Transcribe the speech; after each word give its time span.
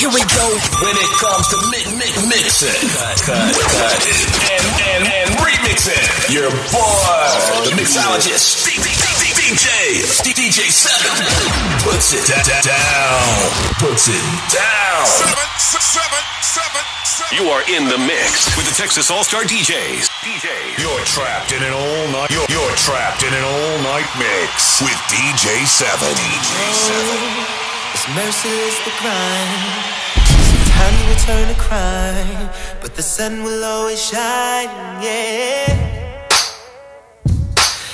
Here 0.00 0.08
we 0.08 0.24
go. 0.32 0.46
When 0.80 0.96
it 0.96 1.10
comes 1.20 1.44
to 1.52 1.58
mi- 1.68 1.84
mi- 2.00 2.16
mixing, 2.32 2.72
cut, 2.96 3.20
cut, 3.20 3.52
cut, 3.52 4.00
and, 4.48 4.64
and, 4.96 5.02
and 5.04 5.28
remixing, 5.44 6.00
your 6.32 6.48
boy, 6.72 7.68
the 7.68 7.76
mixologist, 7.76 8.64
DJ, 8.64 9.68
DJ 10.24 10.72
Seven, 10.72 11.12
puts 11.84 12.16
it 12.16 12.24
da- 12.24 12.40
da- 12.48 12.64
down, 12.64 13.28
puts 13.76 14.08
it 14.08 14.24
down. 14.48 15.04
Seven, 15.04 15.48
seven, 15.60 16.22
seven, 16.48 16.82
seven. 17.04 17.36
You 17.36 17.50
are 17.52 17.60
in 17.68 17.84
the 17.84 17.98
mix 18.00 18.48
with 18.56 18.64
the 18.64 18.74
Texas 18.74 19.10
All 19.10 19.22
Star 19.22 19.42
DJs. 19.44 20.08
DJs. 20.24 20.80
You're 20.80 21.04
trapped 21.04 21.52
in 21.52 21.62
an 21.62 21.72
all 21.76 22.08
night. 22.08 22.30
You're, 22.32 22.48
you're 22.48 22.76
trapped 22.80 23.22
in 23.22 23.34
an 23.34 23.44
all 23.44 23.76
night 23.84 24.08
mix 24.16 24.80
with 24.80 24.96
DJ 25.12 25.66
Seven. 25.68 26.08
DJ 26.16 26.72
Seven. 26.72 27.59
It's 28.02 28.08
merciless 28.14 28.78
the 28.86 28.92
grind. 28.98 29.84
Sometimes 30.48 31.06
will 31.06 31.14
turn 31.16 31.54
to 31.54 31.60
crime, 31.60 32.48
but 32.80 32.94
the 32.94 33.02
sun 33.02 33.42
will 33.42 33.62
always 33.62 34.02
shine. 34.02 34.70
Yeah. 35.02 36.26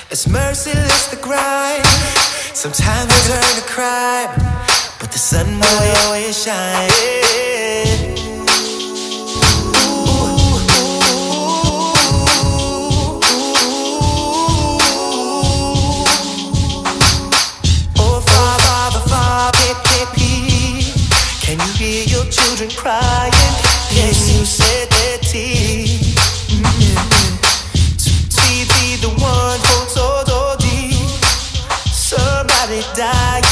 It's 0.09 0.29
merciless 0.29 1.09
the 1.09 1.17
grind. 1.17 1.85
Sometimes 2.55 3.11
you 3.17 3.35
turn 3.35 3.55
to 3.61 3.67
crime, 3.67 4.31
but 5.01 5.11
the 5.11 5.19
sun 5.19 5.59
will 5.59 5.97
always 6.05 6.41
shine. 6.41 6.89
Yeah. 7.03 8.16
Children 22.57 22.77
crying? 22.77 23.33
Can 23.91 24.09
you 24.09 24.45
shed 24.45 24.89
their 24.89 25.19
tears? 25.19 26.17
See, 28.33 28.65
be 28.65 28.97
the 28.97 29.13
one 29.21 29.61
who 29.61 29.79
told 29.93 30.31
OD 30.31 30.65
somebody 31.93 32.81
died. 32.97 33.45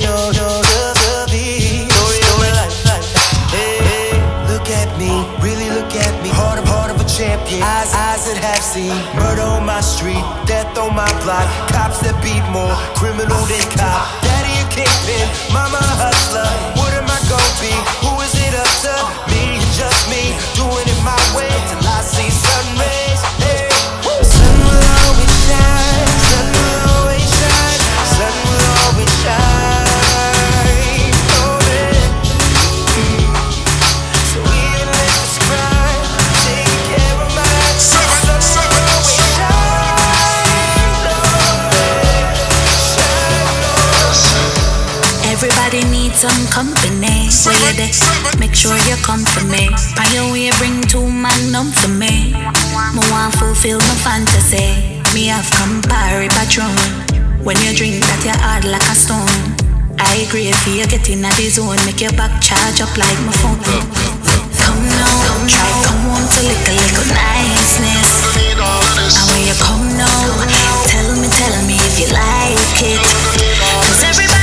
Yo, 0.00 0.10
yo, 0.34 0.48
yo, 0.50 0.82
yo, 0.98 1.26
the 1.30 1.86
story 1.86 2.20
of 2.26 2.36
my 2.42 2.50
life. 2.58 3.06
Hey, 3.54 4.18
look 4.50 4.66
at 4.68 4.90
me, 4.98 5.22
really 5.42 5.70
look 5.70 5.94
at 5.94 6.22
me. 6.22 6.30
Heart 6.30 6.58
of 6.58 6.66
heart 6.66 6.90
of 6.90 7.00
a 7.00 7.06
champion. 7.06 7.62
Eyes, 7.62 7.94
eyes 7.94 8.26
that 8.26 8.38
have 8.42 8.64
seen 8.64 8.94
murder 9.14 9.42
on 9.42 9.64
my 9.64 9.80
street, 9.80 10.24
death 10.46 10.76
on 10.76 10.94
my 10.94 11.10
block. 11.22 11.46
Cops 11.70 12.00
that 12.02 12.18
beat 12.22 12.42
more 12.50 12.74
criminal 12.98 13.42
than 13.46 13.62
cop. 13.78 14.10
Daddy 14.22 14.54
a 14.58 14.66
kingpin, 14.74 15.26
mama 15.54 15.78
a 15.78 15.94
hustler. 16.02 16.50
What 16.74 16.92
am 16.98 17.06
I 17.06 17.18
gonna 17.30 17.60
be? 17.62 17.99
Some 46.20 46.44
company. 46.52 47.32
Where 47.48 47.56
you 47.64 47.72
there? 47.80 47.88
Make 48.36 48.52
sure 48.52 48.76
you 48.84 48.96
come 49.00 49.24
for 49.24 49.40
me. 49.48 49.72
On 49.96 50.04
your 50.12 50.28
way, 50.28 50.52
bring 50.60 50.84
two 50.84 51.08
magnum 51.08 51.72
for 51.72 51.88
me. 51.88 52.36
Me 52.92 53.00
want 53.08 53.32
fulfill 53.40 53.80
my 53.88 53.96
fantasy. 54.04 55.00
Me 55.16 55.32
have 55.32 55.48
Campari 55.56 56.28
Patron. 56.36 56.68
When 57.40 57.56
you 57.64 57.72
drink 57.72 58.04
that, 58.04 58.20
you 58.20 58.36
hard 58.36 58.68
like 58.68 58.84
a 58.84 58.92
stone. 58.92 59.32
I 59.96 60.28
agree 60.28 60.52
if 60.52 60.60
you 60.68 60.84
get 60.84 61.08
in 61.08 61.24
the 61.24 61.48
zone, 61.48 61.80
make 61.88 62.04
your 62.04 62.12
back 62.20 62.36
charge 62.44 62.84
up 62.84 62.92
like 63.00 63.20
my 63.24 63.32
phone. 63.40 63.56
Come 64.60 64.84
now, 65.00 65.48
try 65.48 65.72
come 65.88 66.04
home 66.04 66.20
to 66.20 66.40
lick 66.44 66.68
a 66.68 66.74
little 66.84 67.08
niceness. 67.16 68.36
And 68.60 69.24
when 69.24 69.40
you 69.48 69.56
come 69.56 69.88
now, 69.96 70.20
tell 70.84 71.16
me, 71.16 71.32
tell 71.32 71.56
me 71.64 71.80
if 71.80 71.96
you 71.96 72.12
like 72.12 72.76
it. 72.84 73.00
Cause 73.88 74.04
everybody 74.04 74.39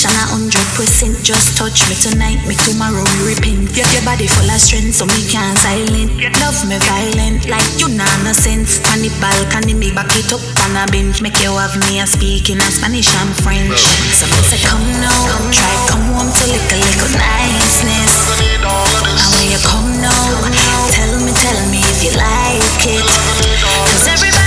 Fornication 0.00 0.16
a 0.16 0.32
hundred 0.32 0.68
percent. 0.80 1.12
Just 1.20 1.60
touch 1.60 1.84
me 1.92 1.94
tonight, 1.94 2.40
me 2.48 2.56
tomorrow 2.56 3.04
me 3.04 3.36
repent. 3.36 3.68
Your, 3.76 3.84
your 3.92 4.00
body 4.00 4.24
full 4.24 4.48
of 4.48 4.56
strength, 4.56 4.96
so 4.96 5.04
me 5.04 5.20
can't 5.28 5.52
silent. 5.60 6.16
Love 6.40 6.56
me 6.64 6.80
violent, 6.88 7.44
like 7.52 7.68
you 7.76 7.88
nah 7.92 8.08
no 8.24 8.32
sense. 8.32 8.80
On 8.88 9.04
the 9.04 9.12
balcony, 9.20 9.76
me 9.76 9.92
back 9.92 10.08
it 10.16 10.32
up 10.32 10.40
on 10.64 10.72
a 10.72 10.88
bench. 10.88 11.20
Make 11.20 11.36
you 11.44 11.52
have 11.52 11.76
me 11.84 12.00
a 12.00 12.06
speaking 12.08 12.56
a 12.64 12.68
Spanish 12.72 13.12
and 13.12 13.32
French. 13.44 13.76
So 14.16 14.24
me 14.24 14.40
say 14.48 14.60
come 14.64 14.88
now, 15.04 15.12
try 15.52 15.74
come 15.84 16.16
home 16.16 16.32
to 16.32 16.44
lick 16.48 16.64
a 16.72 16.76
little 16.80 17.12
niceness. 17.20 18.40
And 18.64 19.28
when 19.36 19.52
you 19.52 19.60
come 19.60 20.00
now, 20.00 20.48
tell 20.96 21.12
me, 21.20 21.32
tell 21.36 21.60
me 21.68 21.84
if 21.84 22.00
you 22.00 22.12
like 22.16 22.88
it. 22.88 23.04
Cause 23.04 24.08
everybody 24.08 24.39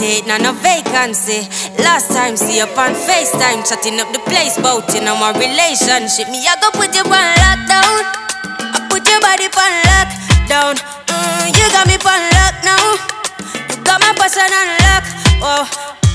Heart 0.00 0.26
now 0.26 0.38
no 0.38 0.52
vacancy. 0.64 1.44
Last 1.78 2.08
time, 2.12 2.36
see 2.36 2.60
up 2.60 2.76
on 2.76 2.96
FaceTime, 2.96 3.68
chatting 3.68 4.00
up 4.00 4.12
the 4.12 4.20
place, 4.24 4.56
bout 4.56 4.88
in 4.96 5.06
our 5.06 5.32
relationship. 5.36 6.28
Me, 6.32 6.40
I 6.48 6.56
go 6.60 6.72
put 6.72 6.94
you 6.96 7.04
on 7.04 7.28
lockdown. 7.36 8.00
I 8.72 8.80
put 8.88 9.04
your 9.04 9.20
body 9.20 9.48
on 9.52 9.72
lockdown. 9.92 10.74
Mm, 11.12 11.52
you 11.52 11.66
got 11.72 11.86
me 11.86 11.96
on 12.00 12.22
lock 12.32 12.56
now. 12.64 12.84
You 13.68 13.76
got 13.84 14.00
my 14.00 14.12
passion 14.16 14.48
on 14.48 14.68
lock. 14.88 15.04
Oh, 15.44 15.64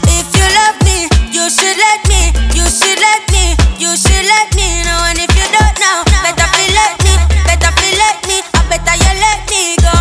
if 0.10 0.28
you 0.34 0.48
love 0.58 0.78
me, 0.86 1.06
you 1.30 1.46
should 1.50 1.78
let 1.78 2.02
me. 2.10 2.34
You 2.58 2.66
should 2.66 2.98
let 2.98 3.22
me. 3.30 3.54
You 3.78 3.94
should 3.94 4.26
let 4.26 4.50
me 4.58 4.82
know. 4.82 5.00
And 5.14 5.20
if 5.22 5.32
you 5.38 5.48
don't 5.54 5.78
know, 5.78 5.98
better 6.26 6.48
feel 6.58 6.74
let 6.74 6.94
me. 7.06 7.14
Better 7.46 7.72
feel 7.78 7.96
let 8.02 8.18
me. 8.26 8.42
I 8.54 8.62
better 8.66 8.96
you 8.98 9.14
let 9.22 9.42
me 9.50 9.78
go. 9.78 9.95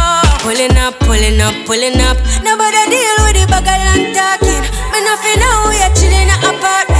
Pulling 0.44 0.76
up, 0.76 1.00
pulling 1.00 1.40
up, 1.40 1.54
pulling 1.64 1.98
up. 2.04 2.18
Nobody 2.44 2.84
deal 2.92 3.16
with 3.24 3.40
the 3.40 3.46
bag 3.48 3.64
and 3.64 4.12
talking. 4.12 4.60
Me 4.92 5.00
nothing 5.00 5.40
know 5.40 5.72
we 5.72 5.80
are 5.80 5.94
chilling 5.96 6.28
in 6.28 6.93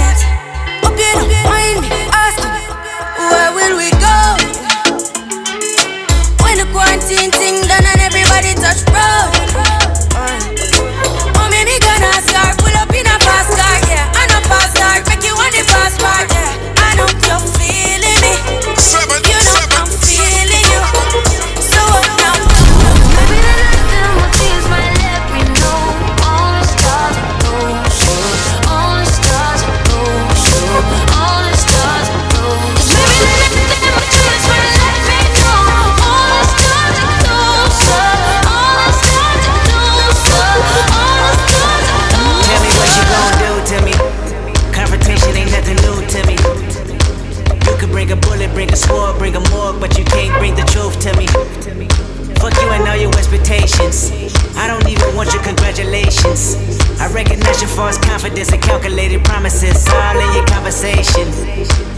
patience. 53.55 54.11
I 54.59 54.67
don't 54.67 54.87
even 54.87 55.15
want 55.15 55.31
your 55.33 55.43
congratulations. 55.43 56.59
I 56.99 57.07
recognize 57.11 57.61
your 57.61 57.71
false 57.71 57.97
confidence 57.97 58.51
and 58.51 58.61
calculated 58.61 59.23
promises 59.23 59.87
all 59.87 60.17
in 60.19 60.29
your 60.35 60.45
conversation. 60.45 61.27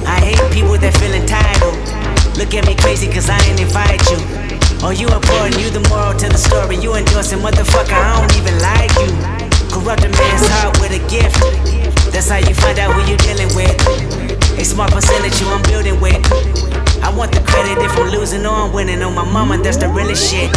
I 0.06 0.22
hate 0.22 0.42
people 0.54 0.78
that 0.78 0.94
feel 1.02 1.14
entitled. 1.14 1.76
Look 2.38 2.54
at 2.54 2.66
me 2.70 2.76
crazy 2.76 3.08
cause 3.10 3.30
I 3.30 3.40
ain't 3.50 3.60
invite 3.60 4.02
you. 4.14 4.20
Oh, 4.86 4.94
you 4.94 5.10
important, 5.10 5.58
you 5.58 5.70
the 5.74 5.82
moral 5.90 6.14
to 6.22 6.30
the 6.30 6.38
story. 6.38 6.78
You 6.78 6.94
endorsing, 6.94 7.40
motherfucker, 7.40 7.98
I 7.98 8.22
don't 8.22 8.34
even 8.38 8.56
like 8.62 8.94
you. 9.02 9.10
Corrupt 9.74 10.06
a 10.06 10.10
man's 10.10 10.48
heart 10.54 10.78
with 10.80 10.94
a 10.94 11.02
gift. 11.10 11.42
That's 12.14 12.30
how 12.30 12.38
you 12.38 12.54
find 12.54 12.78
out 12.78 12.94
who 12.94 13.02
you 13.10 13.18
dealing 13.18 13.50
with. 13.58 14.27
A 14.58 14.66
smart 14.66 14.92
percentage 14.92 15.40
you 15.40 15.48
I'm 15.50 15.62
building 15.64 16.02
with. 16.02 16.18
I 17.04 17.14
want 17.16 17.32
the 17.32 17.42
credit 17.42 17.78
if 17.78 17.96
I'm 17.96 18.10
losing 18.10 18.44
or 18.44 18.54
I'm 18.54 18.74
winning. 18.74 19.04
On 19.04 19.14
my 19.14 19.24
mama, 19.24 19.60
that's 19.60 19.78
the 19.78 19.88
realest 19.88 20.32
shit. 20.32 20.52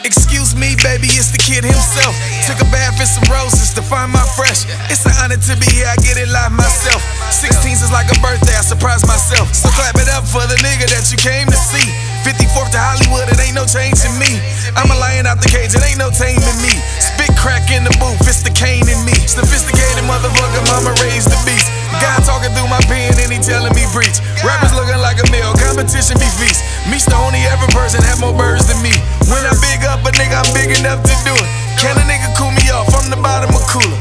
Excuse 0.06 0.56
me, 0.56 0.76
baby, 0.84 1.08
it's 1.08 1.32
the 1.32 1.38
kid 1.38 1.64
himself. 1.64 2.16
Took 2.48 2.60
a 2.62 2.66
bath 2.72 3.00
in 3.00 3.06
some 3.08 3.24
roses 3.32 3.74
to 3.74 3.82
find 3.82 4.12
my 4.12 4.26
fresh. 4.36 4.66
It's 4.90 5.06
an 5.06 5.14
honor 5.24 5.38
to 5.38 5.56
be 5.58 5.66
here, 5.72 5.88
I 5.88 5.96
get 5.98 6.18
it 6.18 6.28
live 6.30 6.52
myself. 6.52 7.02
16s 7.32 7.84
is 7.84 7.92
like 7.92 8.12
a 8.12 8.16
birthday, 8.22 8.56
I 8.56 8.62
surprise 8.62 9.06
myself. 9.08 9.54
So 9.54 9.70
clap 9.70 9.96
it 9.96 10.10
up 10.10 10.26
for 10.26 10.46
the 10.48 10.56
nigga 10.64 10.88
that 10.90 11.12
you 11.12 11.18
came 11.18 11.48
to 11.48 11.58
see. 11.58 11.94
54th 12.24 12.72
to 12.74 12.80
Hollywood, 12.80 13.28
it 13.30 13.38
ain't 13.42 13.58
no 13.58 13.66
change 13.66 14.02
in 14.06 14.14
me. 14.18 14.40
I'm 14.78 14.90
a 14.90 14.98
lion 14.98 15.26
out 15.26 15.42
the 15.42 15.50
cage, 15.50 15.74
it 15.74 15.84
ain't 15.84 16.00
no 16.00 16.10
taming 16.14 16.60
me. 16.62 16.74
Spit 17.02 17.34
crack 17.38 17.70
in 17.74 17.84
the 17.84 17.94
booth, 18.02 18.22
it's 18.26 18.42
the 18.42 18.54
cane 18.54 18.86
in 18.86 19.02
me. 19.04 19.16
Sophisticated 19.26 20.06
motherfucker, 20.06 20.64
mama 20.70 20.94
raised 21.02 21.30
the 21.30 21.40
beast. 21.44 21.68
God 21.98 22.22
talking 22.24 22.54
through 22.54 22.70
my 22.70 22.82
pen 22.86 23.18
and 23.18 23.30
he 23.34 23.40
telling 23.42 23.74
me 23.74 23.84
preach. 23.90 24.22
Rappers 24.46 24.74
looking 24.78 25.02
like 25.02 25.18
a 25.18 25.28
meal, 25.34 25.52
competition 25.58 26.18
be 26.22 26.30
feast. 26.38 26.62
Me's 26.88 27.04
the 27.04 27.18
only 27.18 27.42
ever 27.50 27.66
person 27.74 28.00
have 28.06 28.22
more 28.22 28.36
birds 28.38 28.70
than 28.70 28.78
me. 28.86 28.94
When 29.28 29.42
I 29.42 29.54
big 29.60 29.82
up 29.90 30.06
a 30.06 30.12
nigga, 30.14 30.38
I'm 30.38 30.50
big 30.54 30.72
enough 30.78 31.02
to 31.02 31.14
do 31.26 31.34
it. 31.34 31.50
Can 31.82 31.98
a 31.98 32.06
nigga 32.06 32.30
cool 32.38 32.54
me 32.54 32.70
off 32.70 32.90
from 32.94 33.10
the 33.10 33.18
bottom 33.18 33.50
of 33.54 33.64
cooler? 33.66 33.97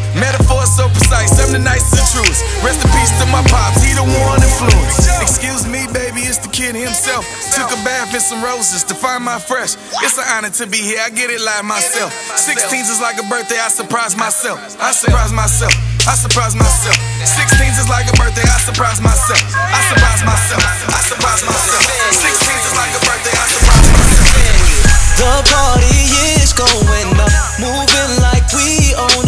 Metaphor 0.46 0.66
so 0.70 0.86
precise, 0.94 1.34
I'm 1.42 1.50
the 1.50 1.58
nicest 1.58 1.98
and 1.98 2.06
truest. 2.14 2.38
Rest 2.62 2.78
in 2.78 2.90
peace 2.94 3.10
to 3.18 3.26
my 3.34 3.42
pops, 3.50 3.82
he 3.82 3.90
the 3.98 4.06
one 4.06 4.38
influence. 4.38 5.02
Excuse 5.18 5.66
me, 5.66 5.90
baby, 5.90 6.22
it's 6.22 6.38
the 6.38 6.46
kid 6.46 6.78
himself. 6.78 7.26
Took 7.50 7.74
a 7.74 7.78
bath 7.82 8.14
in 8.14 8.22
some 8.22 8.38
roses 8.38 8.86
to 8.86 8.94
find 8.94 9.26
my 9.26 9.42
fresh. 9.42 9.74
It's 10.06 10.14
an 10.14 10.26
honor 10.30 10.54
to 10.62 10.66
be 10.70 10.78
here, 10.78 11.02
I 11.02 11.10
get 11.10 11.34
it 11.34 11.42
live 11.42 11.66
myself. 11.66 12.14
16s 12.38 12.86
is 12.86 13.02
like 13.02 13.18
a 13.18 13.26
birthday, 13.26 13.58
I 13.58 13.66
surprise 13.74 14.14
myself. 14.14 14.62
I 14.78 14.94
surprise 14.94 15.34
myself. 15.34 15.74
I 16.06 16.14
surprise 16.14 16.54
myself. 16.54 16.94
16s 17.26 17.82
is 17.82 17.90
like 17.90 18.06
a 18.06 18.14
birthday, 18.14 18.46
I 18.46 18.58
surprise 18.62 19.02
myself. 19.02 19.42
I 19.50 19.82
surprise 19.90 20.22
myself. 20.22 20.62
I 20.94 21.00
surprise 21.10 21.42
myself. 21.42 21.82
16s 22.22 22.62
is 22.70 22.74
like 22.78 22.94
a 22.94 23.02
birthday, 23.02 23.34
I 23.34 23.46
surprise 23.50 23.86
myself. 23.98 24.86
The 25.18 25.42
party 25.50 26.06
is 26.38 26.52
going 26.54 27.18
up, 27.18 27.34
moving 27.58 28.22
like 28.22 28.46
we 28.54 28.94
own 28.94 29.25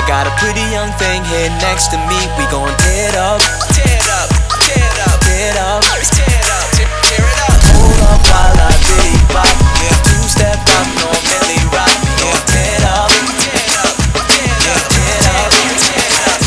Got 0.10 0.26
a 0.26 0.34
pretty 0.42 0.66
young 0.74 0.90
thing 0.98 1.22
here 1.30 1.54
next 1.62 1.94
to 1.94 1.98
me. 2.10 2.18
We 2.34 2.42
gon' 2.50 2.74
tear 2.82 3.14
it 3.14 3.16
up. 3.16 3.38
Tear 3.70 3.94
it 3.94 4.10
up. 4.10 4.26
Tear 4.58 4.82
it 4.82 4.98
up. 5.06 5.22
Tear 5.22 5.54
it 5.54 5.58
up. 5.62 5.82
Tear 5.86 6.26
it 6.26 6.50
up. 6.50 6.66
Tear, 6.74 6.90
tear 7.06 7.22
it 7.30 7.40
up. 7.46 7.54
Hold 7.78 8.02
up 8.10 8.18
while 8.26 8.58
I 8.58 8.74
bitty 8.90 9.14
bop. 9.30 9.46
Yeah, 9.78 9.94
two 10.10 10.26
step 10.26 10.58
up, 10.66 10.88
no 10.98 11.14
Milly 11.14 11.62
rock. 11.70 11.94
We 12.26 12.26
tear 12.26 12.74
it 12.74 12.90
up. 12.90 13.14
Tear 13.38 13.54
it 13.54 13.78
up. 13.86 13.94
Tear 14.34 14.50
it 14.50 14.66
up. 14.66 14.82
Tear 14.98 15.14
it 15.14 15.30
up. 15.30 15.54
Tear 15.78 16.02
it 16.02 16.18
up. 16.26 16.42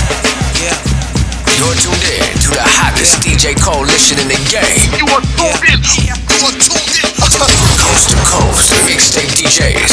Yeah. 0.58 0.74
You're 1.54 1.78
tuned 1.78 2.02
in 2.02 2.34
to 2.42 2.50
the 2.58 2.66
hottest 2.66 3.22
DJ 3.22 3.54
coalition 3.62 4.18
in 4.18 4.26
the 4.26 4.42
game. 4.50 4.90
You 4.98 5.06
are 5.14 5.22
tuned 5.38 5.62
in. 5.70 5.78
You 6.02 6.18
are 6.18 6.54
tuned 6.58 6.98
in. 6.98 7.14
Coast 7.78 8.10
to 8.10 8.18
coast, 8.26 8.74
mixtape 8.90 9.30
DJs. 9.38 9.91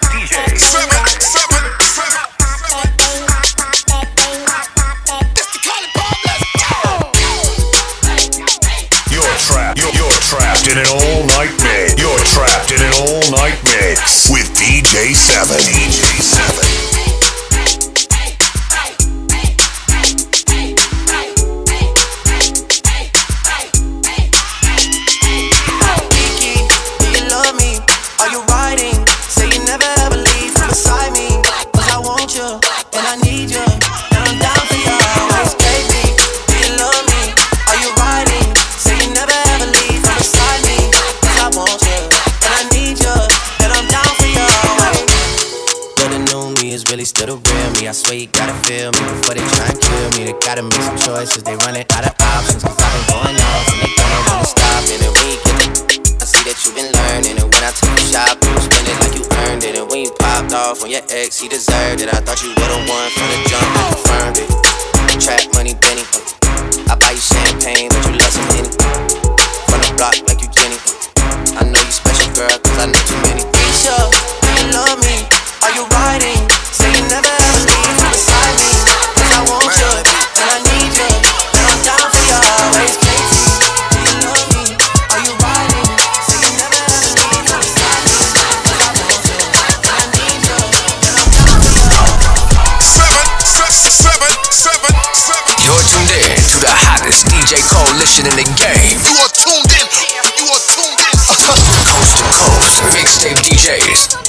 Off 60.71 60.83
on 60.83 60.89
your 60.89 61.01
ex, 61.09 61.39
he 61.39 61.49
deserved 61.49 61.99
it. 62.01 62.07
I 62.07 62.23
thought 62.23 62.39
you 62.41 62.49
would've 62.55 62.87
won 62.87 63.07
from 63.11 63.27
the 63.27 63.39
jump 63.51 63.67
and 63.75 63.87
confirmed 63.91 64.37
it. 64.39 64.49
Trap 65.19 65.43
money, 65.53 65.75
Benny. 65.75 66.07
I 66.87 66.95
buy 66.95 67.11
you 67.11 67.19
champagne, 67.19 67.89
but 67.91 68.01
you 68.07 68.15
love 68.15 68.31
some 68.31 68.47
Henny. 68.55 68.71
From 69.67 69.79
the 69.83 69.91
block 69.99 70.15
like 70.31 70.40
DJ 98.11 98.27
in 98.27 98.35
the 98.35 98.43
game. 98.59 98.99
You 99.07 99.15
are 99.23 99.31
tuned 99.31 99.71
in. 99.71 99.87
You 100.35 100.51
are 100.51 100.63
tuned 100.67 100.99
in. 100.99 101.15
Coast 101.87 102.11
to 102.19 102.23
coast, 102.35 102.83
mixtape 102.91 103.39
DJs. 103.39 104.19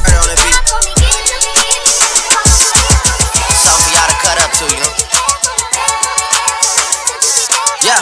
Right 0.00 0.16
on 0.16 0.28
the 0.32 0.36
beat. 0.40 0.56
Something 3.52 3.92
y'all 3.92 4.08
to 4.08 4.16
cut 4.24 4.40
up 4.40 4.48
to, 4.56 4.64
you? 4.64 4.88
Yeah. 7.84 8.00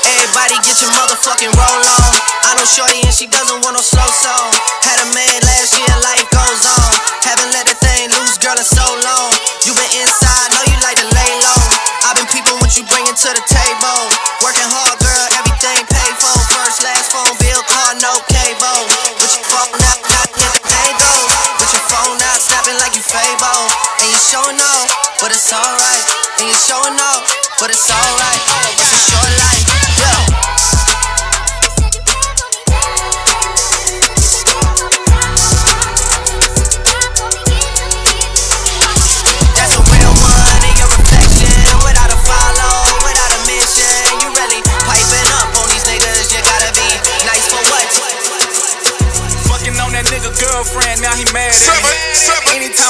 Everybody 0.00 0.56
get 0.64 0.80
your 0.80 0.92
motherfucking 0.96 1.52
roll 1.52 1.84
on. 1.92 2.36
I 2.48 2.56
know 2.56 2.64
Shorty 2.64 3.04
and 3.04 3.12
she 3.12 3.26
doesn't 3.28 3.60
want 3.60 3.76
no 3.76 3.82
slow 3.84 4.08
song. 4.16 4.48
Had 4.80 4.96
a 5.04 5.08
man 5.12 5.44
last 5.44 5.76
year, 5.76 5.92
life 6.00 6.24
goes 6.32 6.64
on. 6.64 6.92
Haven't 7.20 7.52
let 7.52 7.66
the 7.66 7.74
thing 7.74 7.75
loose, 7.75 7.75
girl, 8.46 8.62
in 8.62 8.62
so 8.62 8.86
long. 9.02 9.34
You 9.66 9.74
been 9.74 9.92
inside, 9.98 10.54
know 10.54 10.62
you 10.70 10.78
like 10.86 10.94
to 11.02 11.08
lay 11.10 11.32
low. 11.42 11.62
I've 12.06 12.14
been 12.14 12.30
peeping 12.30 12.54
what 12.62 12.78
you 12.78 12.86
bringing 12.86 13.10
to 13.10 13.28
the 13.34 13.42
table. 13.42 14.00
Working 14.38 14.70
hard, 14.70 15.02
girl, 15.02 15.26
everything 15.34 15.82
paid 15.90 16.14
for. 16.22 16.30
First, 16.54 16.86
last 16.86 17.10
phone 17.10 17.34
bill, 17.42 17.58
car, 17.66 17.98
no 17.98 18.14
cable. 18.30 18.86
With 19.18 19.34
your 19.34 19.46
phone 19.50 19.74
out, 19.90 19.98
not 19.98 20.30
hit 20.30 20.50
the 20.54 20.62
tango. 20.62 21.12
With 21.58 21.74
your 21.74 21.86
phone 21.90 22.22
out, 22.22 22.38
snapping 22.38 22.78
like 22.78 22.94
you 22.94 23.02
Fable. 23.02 23.66
And 23.98 24.14
you 24.14 24.18
showing 24.22 24.62
off, 24.62 24.94
but 25.18 25.34
it's 25.34 25.50
alright. 25.50 26.04
And 26.38 26.46
you 26.46 26.54
showing 26.54 26.94
off, 27.02 27.26
but 27.58 27.74
it's 27.74 27.90
alright. 27.90 28.42
It's 28.78 28.94
a 28.94 29.00
short 29.10 29.32
life, 29.42 29.45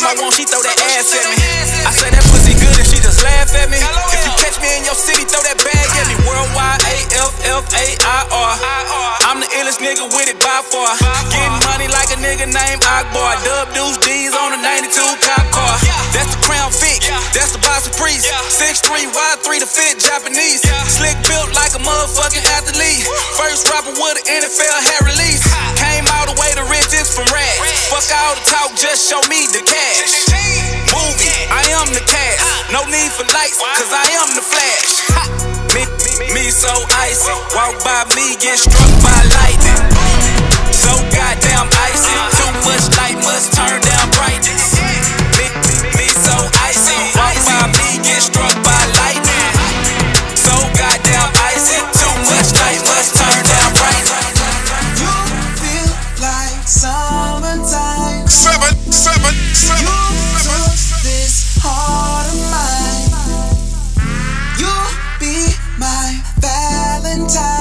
I 0.06 0.14
want, 0.22 0.38
she 0.38 0.46
throw 0.46 0.62
that 0.62 0.78
ass 0.94 1.10
at 1.18 1.26
me. 1.26 1.34
I 1.82 1.90
say 1.90 2.14
that 2.14 2.22
pussy 2.30 2.54
good 2.54 2.78
and 2.78 2.86
she 2.86 3.02
just 3.02 3.26
laugh 3.26 3.50
at 3.58 3.66
me. 3.66 3.82
If 4.14 4.22
you 4.22 4.32
catch 4.38 4.54
me 4.62 4.70
in 4.78 4.86
your 4.86 4.94
city, 4.94 5.26
throw 5.26 5.42
that 5.42 5.58
bag 5.58 5.88
at 5.98 6.06
me. 6.06 6.14
Worldwide, 6.22 6.78
A 6.86 6.96
F 7.26 7.34
F 7.42 7.66
A 7.74 7.84
I 8.06 8.18
R. 8.30 8.54
I'm 9.26 9.42
the 9.42 9.50
illest 9.58 9.82
nigga 9.82 10.06
with 10.06 10.30
it 10.30 10.38
by 10.38 10.62
far. 10.62 10.94
Getting 11.34 11.58
money 11.66 11.90
like 11.90 12.14
a 12.14 12.18
nigga 12.22 12.46
named 12.46 12.86
Akbar. 12.86 13.34
Dub 13.42 13.74
deuce 13.74 13.98
D's 13.98 14.30
on 14.30 14.54
a 14.54 14.58
92 14.62 14.94
cop 14.94 14.94
car. 14.94 15.26
That's 15.26 15.42
the 15.42 15.45
Crown 16.46 16.70
Vic. 16.78 17.02
That's 17.34 17.50
the 17.50 17.58
Bossy 17.58 17.90
Priest. 17.98 18.30
6'3, 18.30 19.10
Y3 19.10 19.58
the 19.58 19.66
fit 19.66 19.98
Japanese. 19.98 20.62
Slick 20.86 21.18
built 21.26 21.50
like 21.58 21.74
a 21.74 21.82
motherfucking 21.82 22.46
athlete. 22.54 23.02
First 23.34 23.66
rapper 23.66 23.90
with 23.90 24.22
an 24.22 24.46
NFL 24.46 24.78
hair 24.86 25.02
release. 25.10 25.42
Came 25.74 26.06
all 26.06 26.30
the 26.30 26.38
way 26.38 26.54
to 26.54 26.62
riches 26.70 27.10
from 27.10 27.26
rags. 27.34 27.90
Fuck 27.90 28.06
all 28.14 28.38
the 28.38 28.46
talk, 28.46 28.70
just 28.78 29.10
show 29.10 29.18
me 29.26 29.50
the 29.50 29.58
cash. 29.66 30.30
Movie, 30.94 31.34
I 31.50 31.66
am 31.82 31.90
the 31.90 32.04
cash. 32.06 32.38
No 32.70 32.86
need 32.94 33.10
for 33.10 33.26
lights, 33.34 33.58
cause 33.58 33.90
I 33.90 34.06
am 34.22 34.30
the 34.38 34.44
flash. 34.46 35.02
Ha! 35.18 35.22
Me, 35.74 35.82
me, 36.22 36.30
me 36.30 36.44
so 36.54 36.70
icy. 37.02 37.26
Walk 37.58 37.74
by 37.82 38.06
me, 38.14 38.38
get 38.38 38.62
struck 38.62 38.86
by 39.02 39.18
lightning. 39.42 39.82
So 40.70 40.94
goddamn 41.10 41.66
icy. 41.90 42.14
Too 42.38 42.54
much 42.62 42.86
light 42.94 43.18
must 43.26 43.50
turn 43.58 43.82
down 43.82 44.06
brightness. 44.14 44.75
time. 67.28 67.55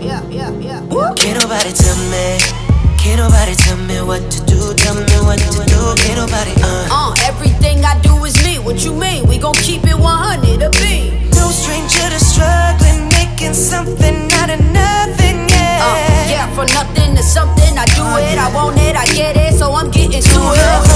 Yeah, 0.00 0.22
yeah, 0.30 0.50
yeah, 0.60 0.80
yeah. 0.88 1.12
Can't 1.14 1.40
nobody 1.40 1.72
tell 1.72 1.96
me. 2.08 2.38
Can't 2.96 3.20
nobody 3.20 3.54
tell 3.54 3.76
me 3.76 4.00
what 4.00 4.22
to 4.32 4.38
do. 4.46 4.72
Tell 4.74 4.94
me 4.94 5.16
what 5.28 5.38
to 5.38 5.60
do. 5.68 5.80
Can't 6.00 6.16
nobody. 6.16 6.52
Uh. 6.62 6.88
Uh, 6.90 7.14
everything 7.24 7.84
I 7.84 8.00
do 8.00 8.24
is 8.24 8.42
me. 8.44 8.58
What 8.58 8.82
you 8.84 8.94
mean? 8.94 9.26
We 9.28 9.38
gon' 9.38 9.54
keep 9.54 9.84
it 9.84 9.98
100 9.98 10.62
a 10.62 10.70
beat. 10.80 11.12
No 11.36 11.50
stranger 11.50 12.08
to 12.08 12.18
struggling, 12.18 13.08
making 13.12 13.54
something 13.54 14.32
out 14.40 14.50
of 14.50 14.60
nothing. 14.72 15.48
Yeah. 15.48 15.84
Uh, 15.84 16.30
yeah, 16.32 16.46
from 16.54 16.66
nothing 16.72 17.14
to 17.16 17.22
something, 17.22 17.76
I 17.76 17.84
do 17.92 18.04
it, 18.24 18.38
I 18.38 18.52
want 18.54 18.78
it, 18.78 18.96
I 18.96 19.06
get 19.06 19.36
it, 19.36 19.58
so 19.58 19.74
I'm 19.74 19.90
getting 19.90 20.22
to 20.22 20.40
it. 20.56 20.89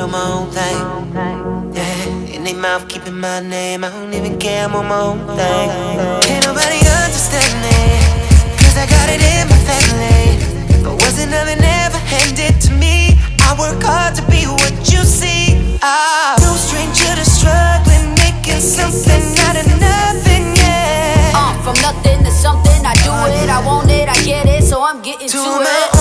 I'm 0.00 0.10
doing 0.10 0.12
my 0.12 0.30
own 0.30 0.50
thing. 0.52 1.74
Yeah, 1.74 2.36
in 2.36 2.44
their 2.44 2.54
mouth 2.54 2.88
keeping 2.88 3.18
my 3.18 3.40
name. 3.40 3.82
I 3.82 3.90
don't 3.90 4.14
even 4.14 4.38
care, 4.38 4.64
I'm 4.64 4.76
on 4.76 4.86
my 4.86 5.00
own 5.00 5.18
thing. 5.26 5.68
Can't 6.22 6.46
nobody 6.46 6.78
understand 7.02 7.50
me. 7.66 7.98
Cause 8.62 8.78
I 8.78 8.86
got 8.86 9.10
it 9.10 9.18
in 9.18 9.48
my 9.50 9.58
family. 9.66 10.38
I 10.86 10.94
wasn't 11.02 11.32
nothing 11.32 11.58
ever 11.58 11.98
handed 11.98 12.60
to 12.62 12.72
me, 12.74 13.18
I 13.42 13.56
work 13.58 13.82
hard 13.82 14.14
to 14.14 14.22
be 14.30 14.46
what 14.46 14.70
you 14.86 15.02
see. 15.02 15.58
Ah, 15.82 16.38
no 16.46 16.54
stranger 16.54 17.10
to 17.18 17.26
struggling, 17.26 18.14
making 18.22 18.62
something 18.62 19.34
out 19.50 19.58
of 19.58 19.66
nothing, 19.82 20.54
yeah. 20.62 21.32
Uh, 21.34 21.58
from 21.66 21.74
nothing 21.82 22.22
to 22.22 22.30
something, 22.30 22.86
I 22.86 22.94
do 23.02 23.10
it, 23.34 23.50
I 23.50 23.66
want 23.66 23.90
it, 23.90 24.08
I 24.08 24.14
get 24.22 24.46
it, 24.46 24.62
so 24.62 24.80
I'm 24.80 25.02
getting 25.02 25.26
to 25.26 25.38
my 25.38 25.90
it. 25.92 25.97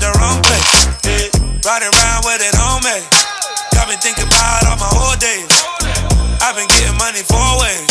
The 0.00 0.10
wrong 0.18 0.40
place. 0.42 0.88
Yeah. 1.04 1.28
Riding 1.62 1.92
around 1.92 2.24
with 2.24 2.40
it 2.40 2.56
on 2.58 2.82
me. 2.82 3.20
Me 3.90 3.96
thinking 3.96 4.22
about 4.22 4.66
all 4.70 4.76
my 4.76 4.86
whole 4.86 5.16
days. 5.18 5.50
I've 6.40 6.54
been 6.54 6.68
getting 6.68 6.96
money 6.96 7.26
four 7.26 7.58
ways. 7.58 7.90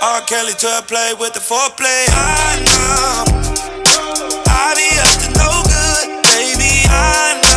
R. 0.00 0.22
Kelly 0.22 0.54
to 0.54 0.84
play 0.86 1.14
with 1.18 1.34
the 1.34 1.40
foreplay. 1.40 2.06
I 2.14 2.62
know. 2.62 3.26
I 4.46 4.70
be 4.78 4.86
up 5.02 5.16
to 5.18 5.28
no 5.34 5.50
good, 5.66 6.22
baby. 6.30 6.86
I 6.86 7.42
know. 7.42 7.49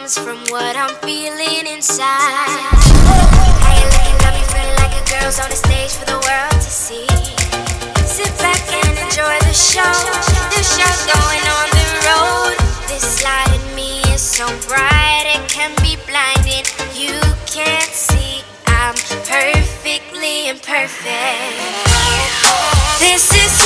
comes 0.10 0.26
from 0.26 0.40
what 0.52 0.76
I'm 0.76 0.96
feeling 1.06 1.68
inside. 1.68 2.10
How 3.62 3.74
you 3.78 3.86
looking, 3.94 4.18
got 4.26 4.34
me 4.34 4.42
feeling 4.50 4.76
like 4.82 4.96
a 4.98 5.06
girl's 5.06 5.40
on 5.40 5.50
the 5.50 5.56
stage 5.56 5.94
for 5.94 6.06
the 6.06 6.18
world 6.18 6.58
to 6.58 6.72
see. 6.72 7.06
Sit 8.06 8.34
back 8.42 8.62
and 8.74 8.98
enjoy 9.06 9.38
the 9.46 9.54
show. 9.54 9.94
The 10.56 10.64
show's 10.66 11.04
going 11.14 11.46
on 11.58 11.68
the 11.78 11.88
road. 12.10 12.56
This 12.88 13.24
light 13.24 13.54
in 13.54 13.76
me 13.76 14.02
is 14.14 14.22
so 14.22 14.48
bright 14.68 15.26
it 15.30 15.48
can 15.50 15.76
be 15.84 15.98
blinding. 16.10 16.66
You 16.98 17.20
can't 17.46 17.94
see 17.94 18.42
I'm 18.66 18.96
perfectly 19.30 20.50
imperfect. 20.50 21.06
This 23.00 23.30
is 23.36 23.59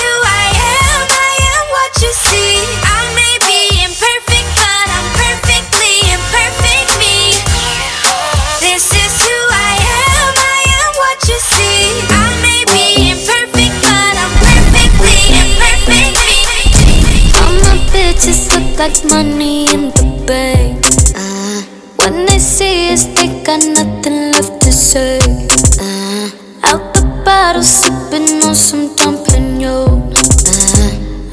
money 19.10 19.66
in 19.74 19.90
the 19.98 20.06
bank. 20.28 20.86
Uh, 21.16 21.62
when 21.98 22.26
they 22.26 22.40
see 22.40 22.92
us, 22.94 23.06
they 23.16 23.28
got 23.44 23.60
nothing 23.66 24.32
left 24.32 24.62
to 24.62 24.72
say. 24.72 25.20
Uh, 25.80 26.30
out 26.70 26.94
the 26.94 27.02
bottle, 27.26 27.64
sipping 27.64 28.44
on 28.44 28.56
some 28.56 28.90
Uh, 28.98 29.04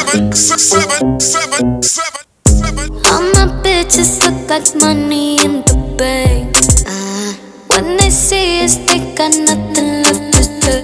All 3.10 3.22
my 3.32 3.46
bitches 3.62 4.10
look 4.22 4.38
like 4.50 4.68
money 4.82 5.28
in 5.44 5.52
the 5.62 5.74
bank. 5.96 6.47
When 7.70 7.96
they 7.96 8.10
see 8.10 8.64
us, 8.64 8.76
they 8.76 9.14
got 9.14 9.32
nothing 9.36 10.02
left 10.02 10.62
to. 10.62 10.74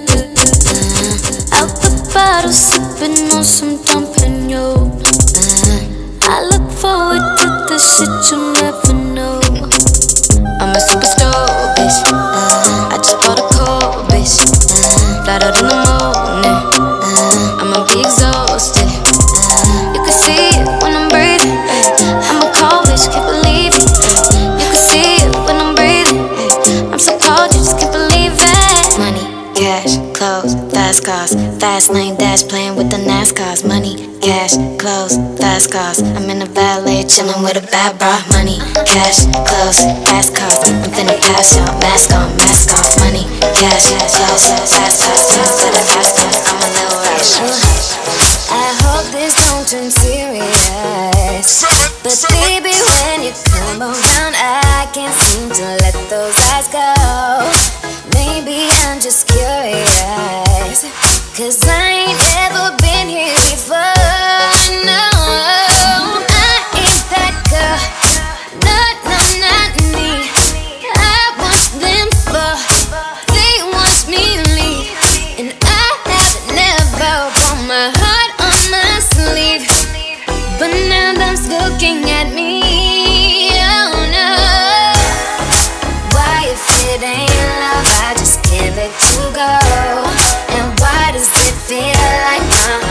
Uh, 0.71 1.57
out 1.57 1.71
the 1.81 1.91
bottle, 2.13 2.51
sipping 2.51 3.31
on 3.33 3.43
some 3.43 3.77
Perignon. 3.83 5.01
Uh, 5.35 6.29
I 6.29 6.43
look 6.49 6.69
forward 6.71 7.23
to 7.39 7.47
the 7.69 7.77
shit 7.77 8.31
you 8.31 8.53
never 8.53 8.94
fast 31.65 31.89
lane 31.89 32.15
dash, 32.15 32.43
playing 32.45 32.75
with 32.77 32.91
the 32.93 33.01
NASCARs. 33.09 33.65
Money, 33.65 33.97
cash, 34.21 34.53
clothes, 34.77 35.17
fast 35.41 35.73
cars. 35.73 35.97
I'm 35.97 36.29
in 36.29 36.39
a 36.43 36.45
valet, 36.45 37.01
chilling 37.09 37.41
with 37.41 37.57
a 37.57 37.65
bad 37.73 37.97
bra. 37.97 38.21
Money, 38.37 38.61
cash, 38.85 39.25
clothes, 39.49 39.81
fast 40.05 40.37
cars. 40.37 40.61
I'm 40.61 40.93
finna 40.93 41.17
pass 41.25 41.57
out, 41.57 41.73
mask 41.81 42.13
on, 42.13 42.29
mask 42.37 42.69
off. 42.77 42.85
Money, 43.01 43.25
cash, 43.57 43.89
clothes, 44.13 44.45
fast 44.69 45.01
cars. 45.01 45.25
Things 45.25 45.53
to 45.57 45.67
the 45.73 45.81
fast 45.89 46.13
cars. 46.21 46.37
I'm 46.45 46.61
a 46.61 46.69
little 46.77 47.01
rush. 47.01 47.33
I 48.53 48.67
hope 48.85 49.09
this 49.09 49.33
don't 49.33 49.65
turn 49.65 49.89
serious. 49.89 51.65
But 52.05 52.17
baby, 52.29 52.77
when 52.93 53.25
you 53.25 53.33
come 53.49 53.81
around, 53.81 54.33
I 54.37 54.85
can't 54.93 55.17
seem 55.17 55.49
to 55.49 55.65
let 55.81 55.97
those 56.13 56.37
eyes 56.53 56.69
go. 56.69 56.94
Cause 61.35 61.67
I 61.67 61.84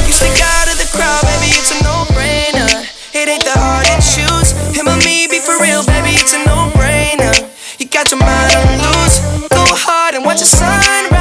You 0.07 0.13
stick 0.13 0.41
out 0.41 0.69
of 0.73 0.79
the 0.79 0.89
crowd, 0.97 1.21
baby, 1.29 1.53
it's 1.53 1.71
a 1.73 1.85
no-brainer. 1.85 2.89
It 3.13 3.29
ain't 3.29 3.45
the 3.45 3.53
hard. 3.53 3.87
Him 4.73 4.89
me, 5.05 5.27
be 5.29 5.41
for 5.41 5.61
real, 5.61 5.85
baby, 5.85 6.17
it's 6.17 6.33
a 6.33 6.43
no-brainer. 6.47 7.37
You 7.79 7.87
got 7.89 8.11
your 8.11 8.21
mind 8.21 8.55
on 8.57 8.79
loose. 8.81 9.21
Go 9.51 9.63
hard 9.77 10.15
and 10.15 10.25
watch 10.25 10.41
the 10.41 10.47
sunrise. 10.47 11.12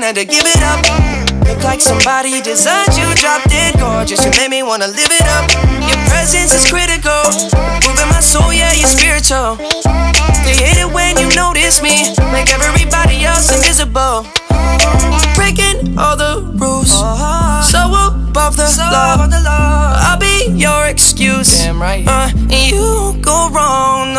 Attention, 0.00 0.02
had 0.02 0.16
to 0.16 0.24
give 0.24 0.46
it 0.46 0.62
up. 0.62 0.80
Look 1.46 1.64
like 1.64 1.80
somebody 1.80 2.40
designed 2.40 2.96
you, 2.96 3.14
dropped 3.14 3.48
it 3.50 3.78
gorgeous. 3.78 4.24
You 4.24 4.30
made 4.32 4.50
me 4.50 4.62
wanna 4.62 4.86
live 4.86 5.10
it 5.10 5.26
up. 5.26 5.50
Your 5.88 5.98
presence 6.08 6.52
is 6.54 6.68
critical. 6.68 7.24
Moving 7.86 8.08
my 8.08 8.20
soul, 8.20 8.52
yeah, 8.52 8.72
you're 8.72 8.88
spiritual. 8.88 9.56
They 10.44 10.54
hate 10.54 10.78
it 10.80 10.90
when 10.92 11.18
you 11.18 11.28
notice 11.34 11.82
me. 11.82 12.14
Make 12.32 12.52
everybody 12.52 13.24
else 13.24 13.52
invisible. 13.52 14.26
Breaking 15.34 15.98
all 15.98 16.16
the 16.16 16.52
rules. 16.56 16.90
So 17.70 17.78
above 18.30 18.56
the 18.56 18.68
law. 18.78 19.96
I'll 19.96 20.18
be 20.18 20.50
your 20.54 20.86
excuse. 20.86 21.64
Damn 21.64 21.80
right. 21.80 22.06
Uh, 22.06 22.30
and 22.34 22.70
you 22.70 23.20
go 23.20 23.50
wrong, 23.50 24.14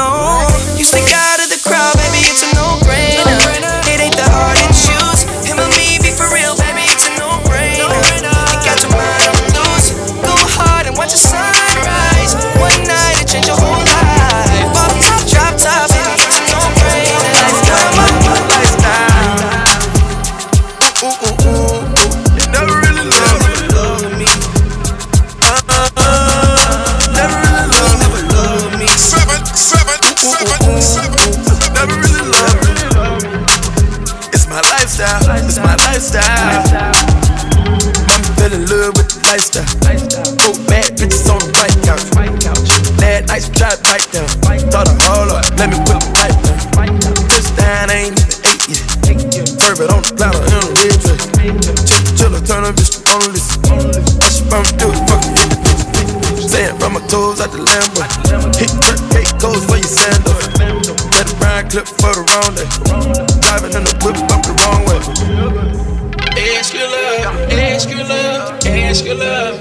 Tried 43.32 43.72
to 43.72 43.84
bite 43.84 44.12
down. 44.12 44.28
Thought 44.72 44.90
I 44.90 45.06
hold 45.08 45.32
up, 45.32 45.58
let 45.58 45.70
me 45.70 45.78
put 45.86 46.01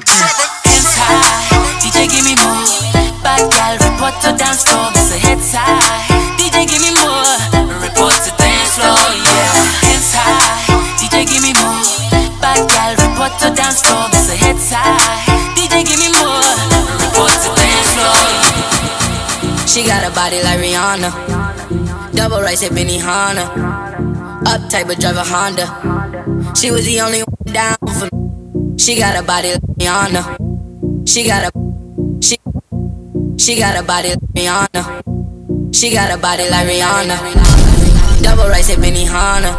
Double 22.56 22.64
rice 22.64 22.64
at 22.64 22.72
Benihana. 22.72 23.46
Uptight 24.46 24.88
but 24.88 25.00
drive 25.00 25.18
a 25.18 25.24
Honda. 25.24 26.56
She 26.56 26.72
was 26.72 26.86
the 26.86 27.02
only 27.02 27.20
one 27.20 27.54
down 27.54 27.76
for 28.00 28.08
me. 28.16 28.78
She 28.78 28.98
got 28.98 29.22
a 29.22 29.24
body 29.26 29.52
like 29.52 29.62
Rihanna. 29.80 31.08
She 31.08 31.26
got 31.28 31.44
a 31.44 31.52
she 32.22 32.38
she 33.38 33.60
got 33.60 33.76
a 33.78 33.84
body 33.84 34.10
like 34.10 34.20
Rihanna. 34.36 35.76
She 35.76 35.92
got 35.92 36.12
a 36.12 36.18
body 36.18 36.50
like 36.50 36.68
Rihanna. 36.68 38.24
Double 38.24 38.48
rice 38.48 38.70
at 38.70 38.78
Benihana. 38.80 39.52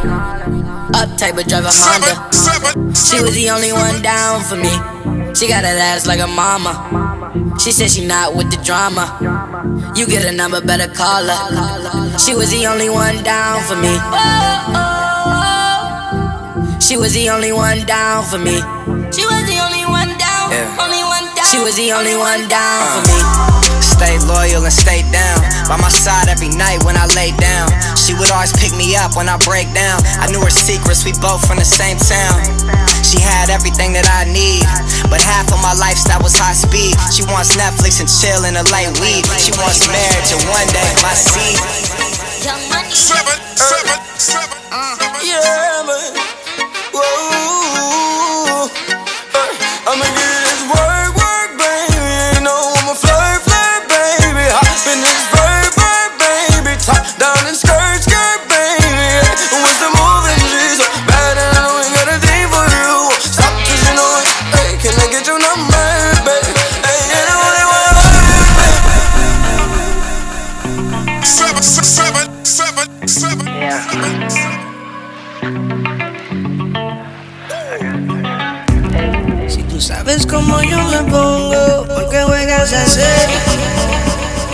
Uptight 0.93 1.35
but 1.37 1.49
drive 1.49 1.65
a 1.67 1.73
Honda. 1.73 2.15
She 2.95 3.21
was 3.21 3.35
the 3.35 3.51
only 3.51 3.73
one 3.73 4.01
down 4.01 4.41
for 4.43 4.57
me. 4.57 4.73
She 5.35 5.49
got 5.49 5.63
that 5.63 5.77
ass 5.77 6.07
like 6.07 6.21
a 6.21 6.27
mama. 6.27 7.06
She 7.59 7.73
said 7.73 7.91
she 7.91 8.07
not 8.07 8.35
with 8.35 8.51
the 8.51 8.61
drama. 8.63 9.19
You 9.97 10.07
get 10.07 10.25
a 10.25 10.33
number, 10.33 10.61
better 10.61 10.89
call 10.93 11.25
her. 11.25 12.19
She 12.19 12.35
was 12.35 12.51
the 12.51 12.67
only 12.67 12.89
one 12.91 13.23
down 13.25 13.63
for 13.65 13.77
me. 13.77 13.93
She 16.81 16.97
was 16.97 17.15
the 17.15 17.29
only 17.31 17.53
one 17.53 17.85
down 17.87 18.23
for 18.25 18.39
me. 18.39 18.57
She 19.11 19.25
was 19.27 19.43
the 19.51 19.59
only 19.59 19.83
one 19.91 20.13
down, 20.19 20.51
Yeah. 20.55 20.71
only 20.79 21.03
one 21.03 21.27
down. 21.35 21.47
She 21.51 21.59
was 21.59 21.75
the 21.75 21.91
only 21.93 22.15
one 22.17 22.47
down 22.49 22.83
for 22.95 23.03
me. 23.11 23.19
Stay 23.83 24.19
loyal 24.29 24.63
and 24.65 24.73
stay 24.73 25.03
down. 25.11 25.41
By 25.69 25.77
my 25.83 25.89
side 25.89 26.29
every 26.29 26.49
night 26.51 26.85
when 26.85 26.97
I 26.97 27.07
lay 27.17 27.33
down. 27.41 27.69
She 27.97 28.15
would 28.15 28.31
always 28.31 28.53
pick 28.53 28.71
me 28.77 28.95
up 28.95 29.17
when 29.17 29.29
I 29.29 29.37
break 29.39 29.67
down. 29.75 29.99
I 30.23 30.31
knew 30.31 30.41
her 30.41 30.51
secrets, 30.51 31.05
we 31.05 31.13
both 31.19 31.43
from 31.47 31.59
the 31.59 31.65
same 31.65 31.97
town. 31.99 32.39
She 33.07 33.23
had 33.23 33.55
everything 33.55 33.95
that 33.95 34.03
I 34.11 34.27
need, 34.27 34.67
but 35.07 35.23
half 35.23 35.47
of 35.55 35.63
my 35.63 35.79
lifestyle 35.79 36.19
was 36.27 36.35
high 36.35 36.59
speed. 36.59 36.99
She 37.15 37.23
wants 37.31 37.55
Netflix 37.55 38.03
and 38.03 38.11
chill 38.11 38.43
in 38.51 38.59
a 38.59 38.67
light 38.75 38.91
weed. 38.99 39.23
She 39.39 39.55
wants 39.55 39.87
marriage 39.87 40.35
and 40.35 40.43
one 40.51 40.67
day 40.75 40.91
my 41.07 41.15
seed. 41.15 41.55
Young 42.43 42.59
money. 42.67 42.91
Seven, 42.91 43.39
seven, 43.55 43.99
seven. 44.19 44.59
Uh-huh. 44.75 45.23
Yeah, 45.23 45.87
man. 45.87 46.19
Whoa. 46.91 47.36
como 80.29 80.63
yo 80.63 80.83
me 80.83 80.99
pongo, 81.11 81.87
porque 81.95 82.23
juegas 82.23 82.73
a 82.73 82.87
ser. 82.87 83.29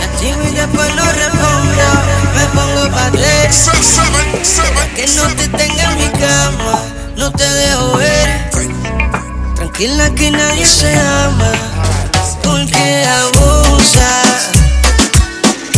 Activo 0.03 0.41
y 0.43 0.55
después 0.55 0.95
no 0.95 1.05
respondo, 1.05 1.87
me 2.35 2.45
pongo 2.53 2.89
pa' 2.95 3.11
tres. 3.11 3.69
Que 4.95 5.07
no 5.07 5.27
te 5.35 5.47
tenga 5.49 5.91
en 5.91 5.97
mi 5.97 6.09
cama, 6.19 6.79
no 7.17 7.31
te 7.31 7.49
dejo 7.49 7.97
ver. 7.97 8.49
Tranquila 9.55 10.09
que 10.11 10.31
nadie 10.31 10.65
se 10.65 10.93
ama, 10.95 11.51
porque 12.43 13.05
abusa. 13.05 14.21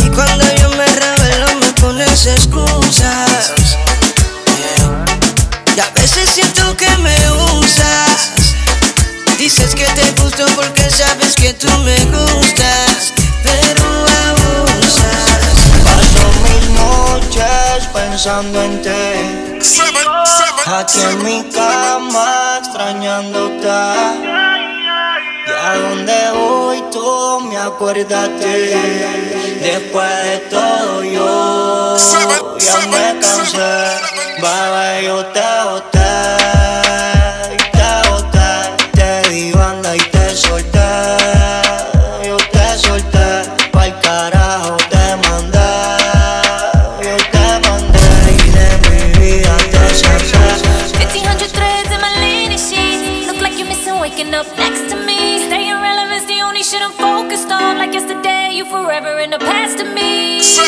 Y 0.04 0.08
cuando 0.10 0.44
yo 0.56 0.70
me 0.70 0.86
revelo 0.86 1.54
me 1.60 1.72
pones 1.80 2.26
excusas. 2.26 3.54
Y 5.76 5.80
a 5.80 5.90
veces 5.90 6.30
siento 6.30 6.76
que 6.76 6.90
me 6.98 7.16
usas. 7.58 8.05
Dices 9.46 9.76
que 9.76 9.84
te 9.84 10.20
gusto 10.20 10.44
porque 10.56 10.90
sabes 10.90 11.36
que 11.36 11.52
tú 11.52 11.68
me 11.84 11.96
gustas, 12.06 13.12
pero 13.44 13.84
abusas. 14.26 15.54
Paso 15.84 16.24
mis 16.42 16.68
noches 16.70 17.86
pensando 17.94 18.60
en 18.64 18.82
ti. 18.82 19.60
Aquí 20.66 21.00
en 21.00 21.22
mi 21.22 21.48
cama 21.50 22.58
extrañándote. 22.58 23.68
Y 25.46 25.52
a 25.52 25.74
donde 25.76 26.30
voy 26.34 26.82
tú 26.90 27.40
me 27.42 27.56
acuerdas 27.56 28.28
Después 29.60 30.24
de 30.24 30.38
todo 30.50 31.04
yo 31.04 31.96
ya 32.58 32.78
me 32.88 33.20
cansé. 33.20 34.40
Baba, 34.42 35.00
yo 35.02 35.24
te 35.26 35.40
boté. 35.70 35.95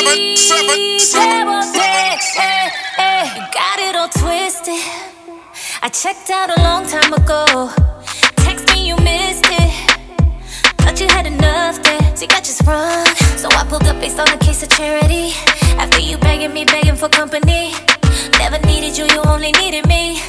seven, 0.08 0.36
seven, 0.36 1.62
seven, 1.62 2.20
seven. 2.20 3.26
You 3.36 3.44
got 3.52 3.78
it 3.78 3.94
all 3.94 4.08
twisted. 4.08 4.82
I 5.82 5.88
checked 5.92 6.30
out 6.30 6.48
a 6.56 6.62
long 6.62 6.86
time 6.86 7.12
ago. 7.12 7.70
Text 8.36 8.72
me, 8.72 8.88
you 8.88 8.96
missed 8.96 9.46
it. 9.46 9.70
Thought 10.78 11.00
you 11.00 11.08
had 11.08 11.26
enough 11.26 11.82
there. 11.82 12.16
See, 12.16 12.26
I 12.30 12.40
just 12.40 12.62
run. 12.66 13.06
So 13.36 13.48
I 13.52 13.64
pulled 13.68 13.84
up 13.84 14.00
based 14.00 14.18
on 14.18 14.28
a 14.28 14.38
case 14.38 14.62
of 14.62 14.70
charity. 14.70 15.32
After 15.76 16.00
you 16.00 16.16
begging 16.18 16.54
me, 16.54 16.64
begging 16.64 16.96
for 16.96 17.08
company. 17.08 17.74
Never 18.38 18.58
needed 18.66 18.96
you, 18.96 19.04
you 19.06 19.20
only 19.26 19.52
needed 19.52 19.86
me. 19.88 20.20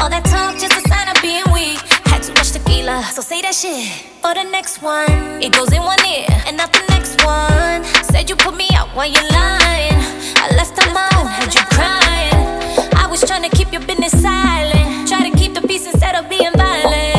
All 0.00 0.08
that 0.08 0.24
talk, 0.24 0.58
just 0.58 0.72
a 0.72 0.88
sign 0.88 1.08
of 1.08 1.20
being 1.20 1.44
weak 1.52 2.07
had 2.18 2.26
too 2.26 2.34
much 2.34 2.50
tequila, 2.50 3.02
so 3.12 3.22
say 3.22 3.40
that 3.42 3.54
shit 3.54 3.86
for 4.22 4.34
the 4.34 4.42
next 4.50 4.82
one. 4.82 5.40
It 5.40 5.52
goes 5.52 5.72
in 5.72 5.82
one 5.82 6.04
ear 6.04 6.26
and 6.46 6.56
not 6.56 6.72
the 6.72 6.84
next 6.88 7.24
one. 7.24 7.84
Said 8.10 8.28
you 8.28 8.36
put 8.36 8.56
me 8.56 8.68
out 8.74 8.88
while 8.96 9.08
you're 9.08 9.30
lying. 9.30 9.98
I 10.42 10.50
left 10.56 10.74
on 10.82 10.92
my 10.92 11.08
own, 11.16 11.26
had 11.26 11.54
you 11.54 11.62
crying. 11.76 12.94
I 12.96 13.06
was 13.06 13.20
trying 13.22 13.48
to 13.48 13.56
keep 13.56 13.72
your 13.72 13.82
business 13.82 14.20
silent, 14.20 15.08
try 15.08 15.30
to 15.30 15.36
keep 15.36 15.54
the 15.54 15.62
peace 15.62 15.86
instead 15.86 16.16
of 16.16 16.28
being 16.28 16.52
violent. 16.56 17.17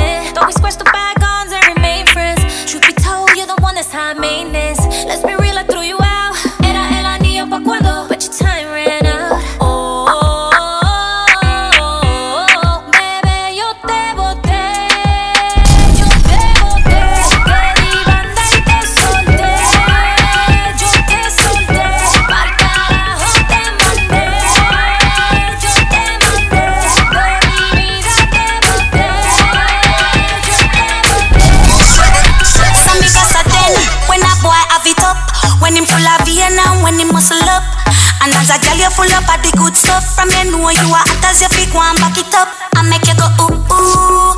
be 39.51 39.57
good 39.57 39.75
stuff 39.75 40.03
from 40.15 40.29
you 40.29 40.51
know 40.51 40.69
you 40.69 40.87
are 40.93 41.05
hot 41.05 41.25
as 41.25 41.41
your 41.41 41.49
feet. 41.49 41.71
Go 41.71 41.79
and 41.81 41.97
back 41.99 42.17
it 42.17 42.33
up. 42.33 42.49
I 42.75 42.83
make 42.89 43.05
you 43.07 43.15
go 43.15 43.27
ooh 43.41 43.73
ooh. 43.73 44.28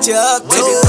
what 0.00 0.06
you 0.08 0.14
up 0.14 0.42
to. 0.48 0.79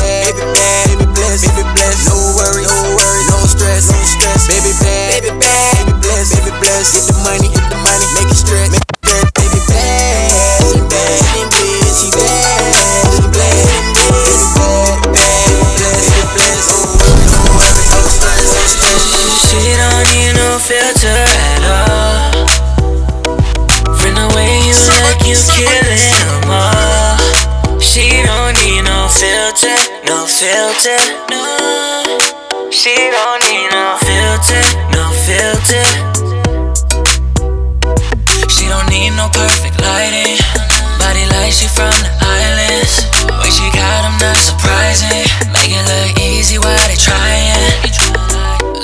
Make 45.52 45.74
it 45.76 45.84
look 45.88 46.20
easy 46.20 46.58
while 46.58 46.88
they 46.88 46.96
trying. 46.96 47.60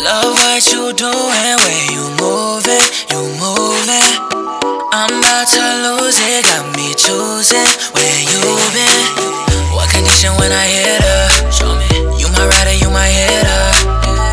Love 0.03 0.35
what 0.35 0.63
you 0.71 0.91
doing 0.93 1.55
where 1.63 1.85
you 1.91 2.03
moving, 2.19 2.87
you 3.11 3.21
moving. 3.39 4.11
I'm 4.91 5.11
about 5.13 5.47
to 5.53 5.63
lose 5.85 6.17
it, 6.19 6.43
got 6.47 6.65
me 6.75 6.95
choosing 6.95 7.69
where 7.93 8.19
you 8.23 8.41
been. 8.73 9.03
What 9.75 9.89
condition 9.91 10.33
when 10.39 10.51
I 10.51 10.65
hit 10.65 11.01
her? 11.05 11.51
Show 11.51 11.71
me. 11.75 11.87
You 12.17 12.27
my 12.33 12.45
rider, 12.49 12.73
you 12.73 12.89
my 12.89 13.05
hitter. 13.05 13.65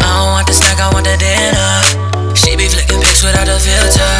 I 0.00 0.08
don't 0.18 0.32
want 0.32 0.46
the 0.46 0.54
snack, 0.54 0.80
I 0.80 0.88
want 0.94 1.04
the 1.04 1.16
dinner. 1.20 2.34
She 2.34 2.56
be 2.56 2.66
flicking 2.68 3.00
pics 3.00 3.22
without 3.22 3.48
a 3.48 3.58
filter. 3.60 4.14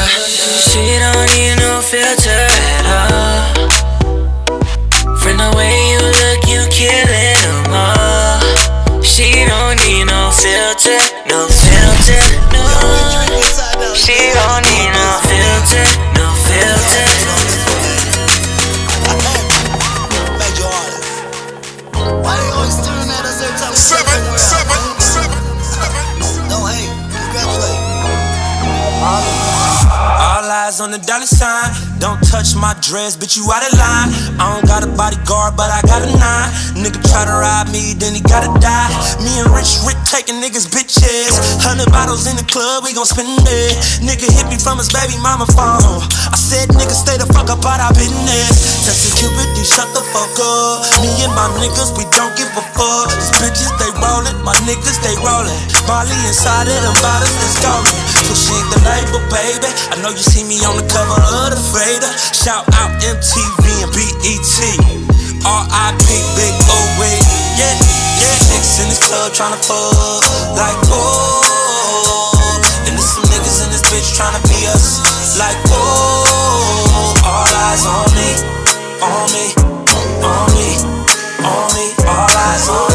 She 0.68 1.00
don't 1.00 1.26
need 1.32 1.56
no 1.58 1.63
filter, 10.84 11.00
no 11.28 11.48
filter, 11.48 12.20
no. 12.52 13.94
She 13.94 14.12
don't 14.36 14.60
need 14.68 14.92
no 14.92 15.08
filter, 15.24 15.84
no 16.12 16.28
filter. 16.44 17.04
Seven, 23.74 24.38
seven, 24.38 25.00
seven, 25.00 25.60
seven. 25.60 26.48
No, 26.48 26.66
hey, 26.66 26.86
congratulate. 27.12 27.80
All 30.20 30.50
eyes 30.50 30.80
on 30.80 30.90
the 30.90 30.98
dollar 30.98 31.26
sign. 31.26 31.93
Don't 32.04 32.20
touch 32.20 32.52
my 32.52 32.76
dress, 32.84 33.16
bitch, 33.16 33.32
you 33.40 33.48
out 33.48 33.64
of 33.64 33.72
line. 33.80 34.12
I 34.36 34.52
don't 34.52 34.68
got 34.68 34.84
a 34.84 34.90
bodyguard, 34.92 35.56
but 35.56 35.72
I 35.72 35.80
got 35.88 36.04
a 36.04 36.10
nine. 36.12 36.52
Nigga 36.76 37.00
try 37.00 37.24
to 37.24 37.32
ride 37.32 37.72
me, 37.72 37.96
then 37.96 38.12
he 38.12 38.20
gotta 38.20 38.52
die. 38.60 38.92
Me 39.24 39.40
and 39.40 39.48
Rich 39.48 39.80
Rick 39.88 39.96
taking 40.04 40.36
niggas 40.36 40.68
bitches. 40.68 41.32
Hundred 41.64 41.88
bottles 41.88 42.28
in 42.28 42.36
the 42.36 42.44
club, 42.44 42.84
we 42.84 42.92
gon' 42.92 43.08
spend 43.08 43.40
it. 43.48 43.72
Nigga 44.04 44.28
hit 44.28 44.44
me 44.52 44.60
from 44.60 44.76
his 44.76 44.92
baby 44.92 45.16
mama 45.16 45.48
phone. 45.56 46.04
I 46.28 46.36
said, 46.36 46.68
nigga, 46.76 46.92
stay 46.92 47.16
the 47.16 47.24
fuck 47.32 47.48
up 47.48 47.64
out 47.64 47.80
our 47.80 47.94
business. 47.96 48.84
Cupid, 49.16 49.48
you 49.56 49.64
shut 49.64 49.88
the 49.96 50.04
fuck 50.12 50.36
up. 50.44 50.84
Me 51.00 51.08
and 51.24 51.32
my 51.32 51.48
niggas, 51.56 51.96
we 51.96 52.04
don't 52.12 52.36
give 52.36 52.52
a 52.52 52.64
fuck. 52.76 53.08
These 53.16 53.32
bitches, 53.40 53.72
they 53.80 53.88
rollin', 53.96 54.36
my 54.44 54.52
niggas, 54.68 55.00
they 55.00 55.16
rollin'. 55.24 55.56
Molly 55.88 56.12
inside 56.28 56.68
of 56.68 56.80
them 56.84 56.96
bottles, 57.00 57.32
let's 57.40 57.56
go. 57.64 57.72
Pushing 58.28 58.68
the 58.68 58.80
label, 58.84 59.24
baby. 59.32 59.72
I 59.88 60.00
know 60.04 60.12
you 60.12 60.20
see 60.20 60.44
me 60.44 60.60
on 60.68 60.76
the 60.76 60.86
cover 60.92 61.16
of 61.16 61.56
the 61.56 61.60
Fader. 61.94 62.10
Shout 62.34 62.66
out 62.74 62.90
MTV 62.98 63.86
and 63.86 63.92
BET. 63.94 64.58
R.I.P. 65.46 66.06
Big 66.34 66.54
O.W. 66.66 67.06
Yeah, 67.54 67.70
yeah. 68.18 68.34
Niggas 68.50 68.82
in 68.82 68.88
this 68.88 68.98
club 69.06 69.30
tryna 69.30 69.62
fuck 69.62 69.94
like 70.58 70.74
oh. 70.90 72.58
And 72.86 72.98
there's 72.98 73.06
some 73.06 73.22
niggas 73.30 73.62
in 73.62 73.70
this 73.70 73.82
bitch 73.86 74.10
tryna 74.18 74.42
be 74.48 74.66
us 74.66 75.38
like 75.38 75.56
oh. 75.70 77.14
All 77.22 77.46
eyes 77.62 77.86
on 77.86 78.10
me, 78.18 78.42
on 78.98 79.30
me, 79.30 79.54
on 80.26 80.50
me, 80.50 80.74
on 81.46 81.66
me. 81.78 81.94
All 82.08 82.26
eyes 82.26 82.68
on 82.68 82.88
me. 82.88 82.93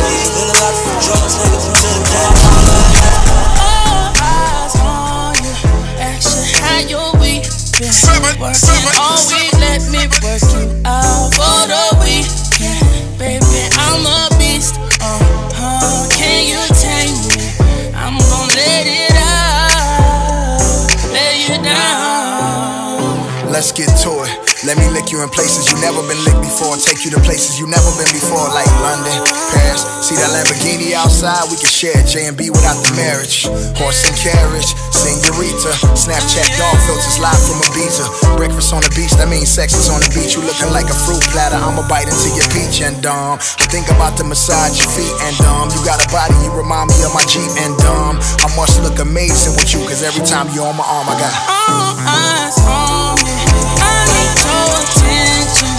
Working 8.39 8.95
all 8.95 9.19
week, 9.35 9.51
let 9.59 9.83
me 9.91 10.07
work 10.23 10.39
you 10.55 10.71
out 10.87 11.27
for 11.35 11.59
the 11.67 11.91
weekend. 11.99 13.19
Baby, 13.19 13.67
I'm 13.75 14.07
a 14.07 14.31
beast. 14.39 14.79
Uh-huh. 15.03 16.07
Can 16.07 16.47
you 16.47 16.63
tame 16.79 17.19
me? 17.35 17.51
I'm 17.91 18.15
gonna 18.15 18.55
let 18.55 18.87
it 18.87 19.11
out. 19.11 20.87
Lay 21.11 21.51
you 21.51 21.59
down. 21.61 23.51
Let's 23.51 23.73
get 23.73 23.91
to 24.07 24.23
it. 24.23 24.31
Let 24.63 24.77
me 24.77 24.87
lick 24.87 25.11
you 25.11 25.21
in 25.21 25.27
places 25.27 25.69
you 25.69 25.75
never 25.81 25.99
been 26.07 26.23
before. 26.59 26.75
Take 26.75 27.07
you 27.07 27.11
to 27.15 27.21
places 27.23 27.55
you 27.55 27.71
never 27.71 27.87
been 27.95 28.11
before, 28.11 28.43
like 28.51 28.67
London, 28.83 29.15
Paris. 29.55 29.87
See 30.03 30.19
that 30.19 30.27
Lamborghini 30.35 30.91
outside? 30.91 31.47
We 31.47 31.55
can 31.55 31.71
share 31.71 31.95
J 32.03 32.27
and 32.27 32.35
B 32.35 32.51
without 32.51 32.75
the 32.83 32.91
marriage. 32.99 33.47
Horse 33.79 34.03
and 34.03 34.15
carriage, 34.19 34.67
senorita. 34.91 35.71
Snapchat 35.95 36.51
dog 36.59 36.75
filters 36.83 37.15
live 37.23 37.39
from 37.39 37.63
Ibiza. 37.71 38.35
Breakfast 38.35 38.75
on 38.75 38.83
the 38.83 38.91
beach, 38.91 39.15
that 39.15 39.31
means 39.31 39.47
sex 39.47 39.71
is 39.71 39.87
on 39.87 40.03
the 40.03 40.11
beach. 40.11 40.35
You 40.35 40.43
looking 40.43 40.67
like 40.75 40.91
a 40.91 40.97
fruit 41.07 41.23
platter. 41.31 41.55
I'ma 41.55 41.87
bite 41.87 42.11
into 42.11 42.27
your 42.35 42.47
peach 42.51 42.83
and 42.83 42.99
dumb. 42.99 43.39
I 43.39 43.65
think 43.71 43.87
about 43.87 44.19
to 44.19 44.27
massage 44.27 44.75
your 44.75 44.91
feet 44.91 45.15
and 45.31 45.39
dumb. 45.39 45.71
You 45.71 45.79
got 45.87 46.03
a 46.03 46.07
body, 46.11 46.35
you 46.43 46.51
remind 46.51 46.91
me 46.91 46.99
of 47.07 47.15
my 47.15 47.23
Jeep 47.31 47.47
and 47.63 47.71
dumb. 47.79 48.19
I 48.43 48.51
must 48.59 48.83
look 48.83 48.99
amazing 48.99 49.55
with 49.55 49.71
you, 49.71 49.79
cause 49.87 50.03
every 50.03 50.27
time 50.27 50.51
you're 50.51 50.67
on 50.67 50.75
my 50.75 50.83
arm, 50.83 51.07
I 51.07 51.15
got. 51.15 51.31
All 51.71 51.95
eyes 52.03 52.57
on 52.67 53.15
me. 53.23 53.31
I 53.79 53.95
need 54.11 54.35
your 54.43 54.67
attention. 54.83 55.78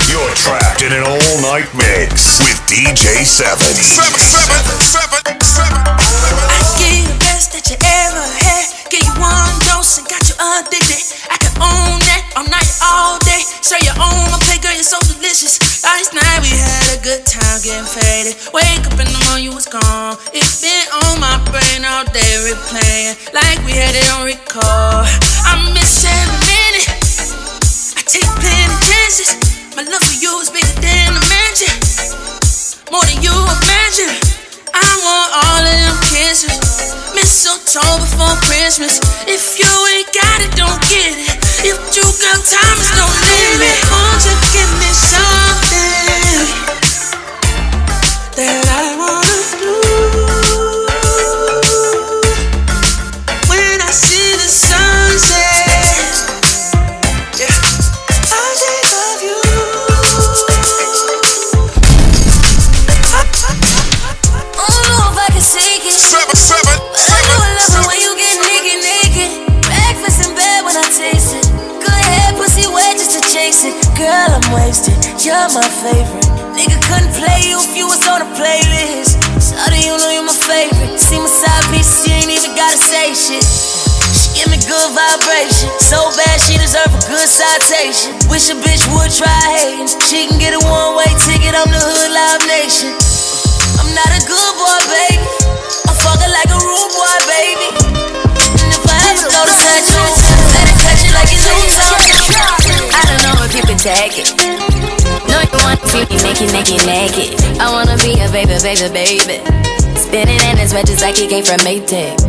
You're 0.10 0.34
trapped 0.36 0.82
in 0.82 0.92
an 0.94 1.04
all-night 1.04 1.68
mix 1.78 2.40
with 2.42 2.58
DJ 2.66 3.24
Seven. 3.26 3.68
Seven, 3.78 4.18
seven, 4.18 4.80
seven, 4.82 5.22
seven. 5.42 5.78
I 5.78 6.58
give 6.82 6.94
you 6.98 7.06
the 7.06 7.14
best 7.20 7.52
that 7.54 7.70
you 7.70 7.76
ever 7.78 8.26
had. 8.42 8.66
Give 8.90 9.04
you 9.04 9.14
one 9.22 9.54
dose 9.70 9.98
and 10.02 10.08
got 10.10 10.26
you 10.30 10.34
addicted. 10.38 11.04
I 11.30 11.38
can 11.38 11.54
own 11.62 12.00
that 12.02 12.07
all 12.38 12.46
night, 12.54 12.70
all 12.86 13.18
day. 13.26 13.42
Serve 13.66 13.82
your 13.82 13.98
own, 13.98 14.30
my 14.30 14.38
play, 14.46 14.62
girl, 14.62 14.74
you're 14.78 14.86
so 14.86 15.02
delicious. 15.10 15.58
Last 15.82 16.14
night 16.14 16.40
we 16.46 16.54
had 16.54 16.86
a 16.94 17.02
good 17.02 17.26
time 17.26 17.58
getting 17.66 17.90
faded. 17.90 18.38
Wake 18.54 18.86
up 18.86 18.94
in 18.94 19.10
the 19.10 19.18
morning, 19.26 19.50
you 19.50 19.54
was 19.58 19.66
gone. 19.66 20.14
It's 20.38 20.62
been 20.62 20.86
on 21.02 21.18
my 21.18 21.42
brain 21.50 21.82
all 21.82 22.06
day, 22.14 22.34
replaying 22.46 23.18
like 23.34 23.58
we 23.66 23.74
had 23.74 23.98
it 23.98 24.06
on 24.14 24.30
record. 24.30 25.10
I 25.50 25.58
miss 25.74 26.06
every 26.06 26.38
minute. 26.46 26.86
I 27.98 28.06
take 28.06 28.30
plenty 28.38 28.78
chances. 28.86 29.34
My 29.74 29.82
love 29.90 30.06
for 30.06 30.18
you 30.22 30.38
is 30.38 30.54
bigger 30.54 30.78
than 30.78 31.18
a 31.18 31.24
mansion. 31.34 31.74
More 32.94 33.02
than 33.10 33.18
you 33.26 33.34
imagine. 33.34 34.14
I 34.78 34.86
want 35.02 35.30
all 35.42 35.64
of 35.66 35.74
them 35.74 35.98
kisses. 36.14 36.54
Mistletoe 37.18 37.98
before 37.98 38.38
Christmas. 38.46 39.02
If 39.26 39.58
you 39.58 39.66
ain't 39.90 40.12
got 40.14 40.46
it, 40.46 40.54
don't 40.54 40.77
try 89.18 89.50
hating. 89.58 89.90
She 90.06 90.30
can 90.30 90.38
get 90.38 90.54
a 90.54 90.62
one 90.62 90.94
way 90.94 91.10
ticket 91.26 91.58
on 91.58 91.66
the 91.74 91.82
Hood 91.82 92.14
Live 92.14 92.46
Nation. 92.46 92.94
I'm 93.82 93.90
not 93.98 94.14
a 94.14 94.22
good 94.30 94.54
boy, 94.62 94.78
baby. 94.94 95.26
I'm 95.90 95.98
fucking 95.98 96.30
like 96.30 96.50
a 96.54 96.60
rude 96.62 96.92
boy, 96.94 97.18
baby. 97.26 97.68
And 98.62 98.70
if 98.78 98.86
I 98.86 98.98
ever 99.10 99.26
go 99.26 99.42
to 99.42 99.56
touch 99.58 99.90
you, 99.90 100.06
let 100.54 100.70
it 100.70 100.78
touch 100.86 101.02
you 101.02 101.12
like 101.18 101.30
it's 101.34 101.50
new 101.50 101.66
I 102.94 103.02
don't 103.10 103.22
know 103.26 103.42
if 103.42 103.58
you 103.58 103.66
can 103.66 103.80
take 103.82 104.22
it. 104.22 104.30
No, 105.26 105.42
you 105.42 105.60
want 105.66 105.82
to 105.82 105.88
see 105.90 106.06
me 106.06 106.22
naked, 106.22 106.54
naked, 106.54 106.82
naked. 106.86 107.34
I 107.58 107.74
wanna 107.74 107.98
be 107.98 108.22
a 108.22 108.30
baby, 108.30 108.54
baby, 108.62 108.86
baby. 108.94 109.42
Spinning 109.98 110.38
in 110.46 110.62
his 110.62 110.78
red 110.78 110.86
just 110.86 111.02
like 111.02 111.18
he 111.18 111.26
came 111.26 111.44
from 111.44 111.58
Maytag. 111.66 112.22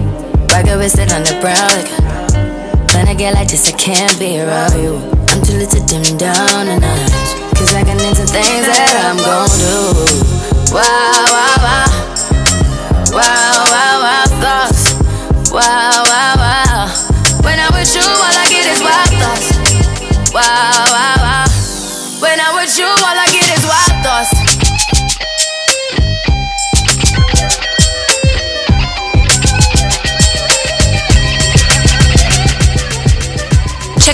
Rocket 0.48 0.80
with 0.80 0.96
sit 0.96 1.12
on 1.12 1.20
the 1.20 1.36
brown 1.44 1.68
liquor. 1.76 2.00
When 2.96 3.04
I 3.08 3.12
get 3.12 3.34
like 3.34 3.48
this, 3.52 3.68
I 3.68 3.76
can't 3.76 4.16
be 4.18 4.40
around 4.40 4.72
you 4.80 5.27
till 5.48 5.62
it's 5.62 5.74
a 5.74 5.80
dim 5.86 6.04
down 6.18 6.68
and 6.68 6.84
out. 6.84 7.10
Cause 7.56 7.74
I 7.74 7.82
can 7.82 7.98
into 8.00 8.26
things 8.28 8.66
that 8.68 8.92
I'm 9.08 9.16
gon' 9.16 9.48
do. 9.56 9.76
Wow, 10.76 11.24
wow, 11.32 11.56
wow. 11.64 11.88
Wow, 13.16 13.64
wow, 13.72 13.94
wow, 14.04 14.24
thoughts. 14.44 14.92
Wow, 15.50 16.04
wow. 16.04 16.37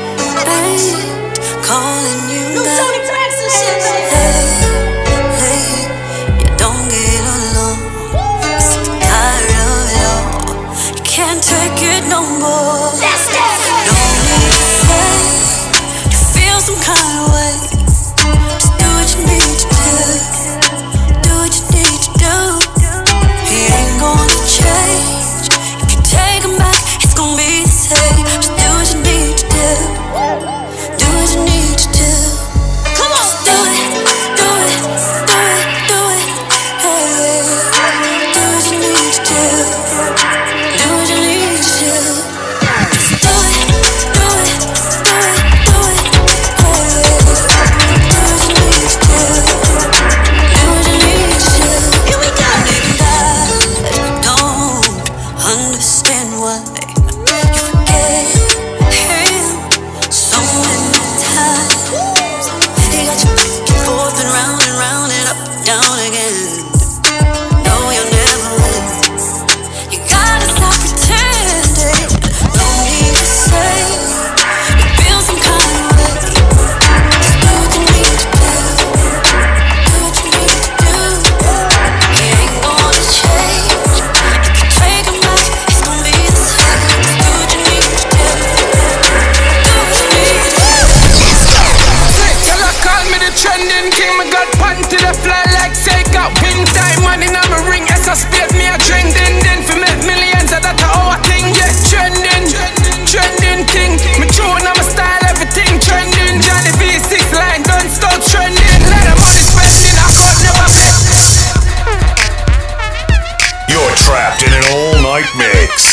seven. 0.77 1.07
shit, 3.49 3.83
you 6.39 6.47
don't 6.57 6.89
get 6.89 7.23
along. 7.35 7.79
Tired 9.01 9.51
of 9.63 9.91
it 9.91 10.05
all. 10.07 10.25
Can't 11.03 11.41
take 11.43 11.81
it 11.81 12.03
no 12.07 12.21
more. 12.39 12.96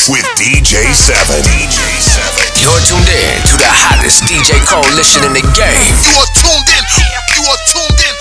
with 0.09 0.25
DJ7. 0.37 1.41
DJ7. 1.41 2.61
You're 2.61 2.79
tuned 2.85 3.09
in 3.09 3.41
to 3.41 3.57
the 3.57 3.65
hottest 3.65 4.21
DJ 4.29 4.61
coalition 4.61 5.23
in 5.25 5.33
the 5.33 5.41
game. 5.57 5.93
You 6.05 6.13
are 6.21 6.29
tuned 6.37 6.69
in. 6.69 6.83
You 7.33 7.41
are 7.49 7.61
tuned 7.73 7.99
in. 8.05 8.13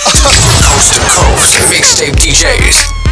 Coast 0.65 0.95
to 0.97 1.01
coast, 1.13 1.53
mixtape 1.69 2.17
DJs. 2.17 3.04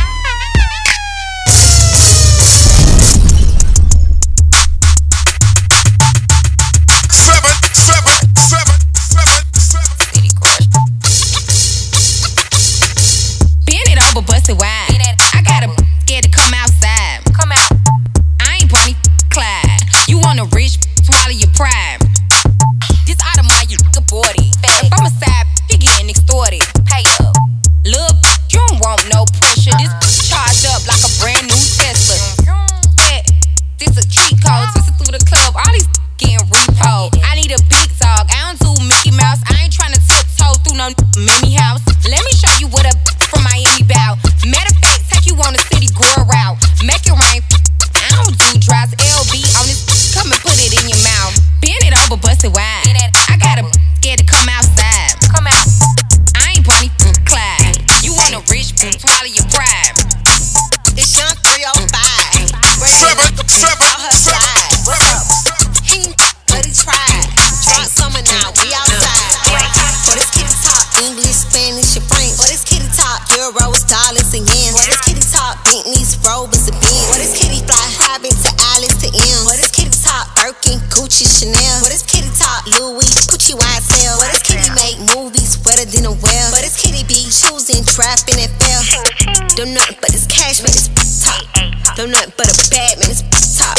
No 91.99 92.07
nut 92.07 92.33
but 92.39 92.49
a 92.49 92.57
bad 92.71 92.99
man, 92.99 93.11
it's 93.13 93.21
top. 93.59 93.77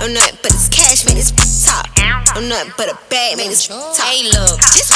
No 0.00 0.10
nut 0.10 0.34
but 0.42 0.50
it's 0.50 0.68
cash 0.68 1.06
man, 1.06 1.16
it's 1.16 1.30
top. 1.62 1.86
No 2.34 2.42
nut 2.42 2.74
but 2.76 2.90
a 2.90 2.98
bad 3.08 3.38
man, 3.38 3.50
it's 3.50 3.68
top. 3.68 3.94
Hey, 4.02 4.24
look, 4.24 4.58
just 4.74 4.90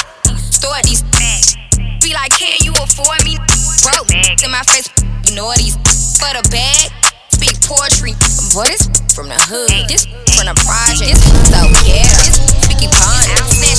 store 0.50 0.74
these 0.82 1.02
bags. 1.14 1.54
Be 2.02 2.10
like, 2.12 2.32
can 2.34 2.58
you 2.66 2.72
afford 2.82 3.22
me? 3.22 3.38
Broke 3.86 4.10
in 4.42 4.50
my 4.50 4.66
face, 4.66 4.90
you 5.30 5.36
know 5.36 5.46
what 5.46 5.58
these 5.58 5.78
for 6.18 6.34
the 6.34 6.42
bag. 6.50 6.90
Speak 7.30 7.54
poetry, 7.62 8.18
boy, 8.50 8.66
from 9.14 9.28
the 9.30 9.38
hood. 9.46 9.86
This 9.86 10.06
from 10.34 10.50
the 10.50 10.56
project. 10.66 11.14
This 11.14 11.22
so 11.22 11.70
yeah, 11.86 12.02
this 12.26 12.42
Vicky 12.66 12.90
Bond. 12.90 13.30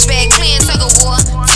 bag. 0.08 0.32
clan, 0.32 0.64
tug 0.64 0.80
of 0.80 0.96
war. 1.04 1.47